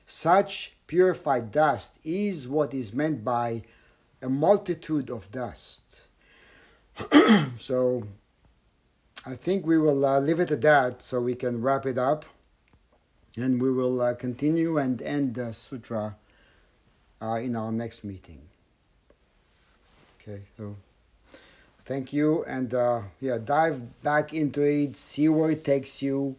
[0.07, 3.63] Such purified dust is what is meant by
[4.23, 6.03] a multitude of dust.
[7.59, 8.05] so
[9.29, 12.25] I think we will uh, leave it at that so we can wrap it up.
[13.37, 16.15] And we will uh, continue and end the sutra
[17.21, 18.41] uh, in our next meeting.
[20.21, 20.77] Okay, so
[21.85, 22.45] thank you.
[22.45, 26.37] And uh, yeah, dive back into it, see where it takes you.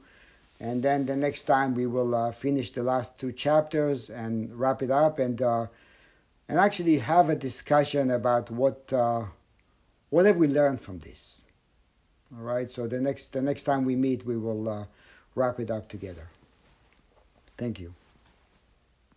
[0.62, 4.82] And then the next time we will uh, finish the last two chapters and wrap
[4.82, 5.68] it up and uh,
[6.50, 8.94] and actually have a discussion about what
[10.10, 11.37] what have we learned from this.
[12.36, 12.70] All right.
[12.70, 14.86] So the next the next time we meet, we will uh,
[15.36, 16.30] wrap it up together.
[17.58, 17.94] Thank you.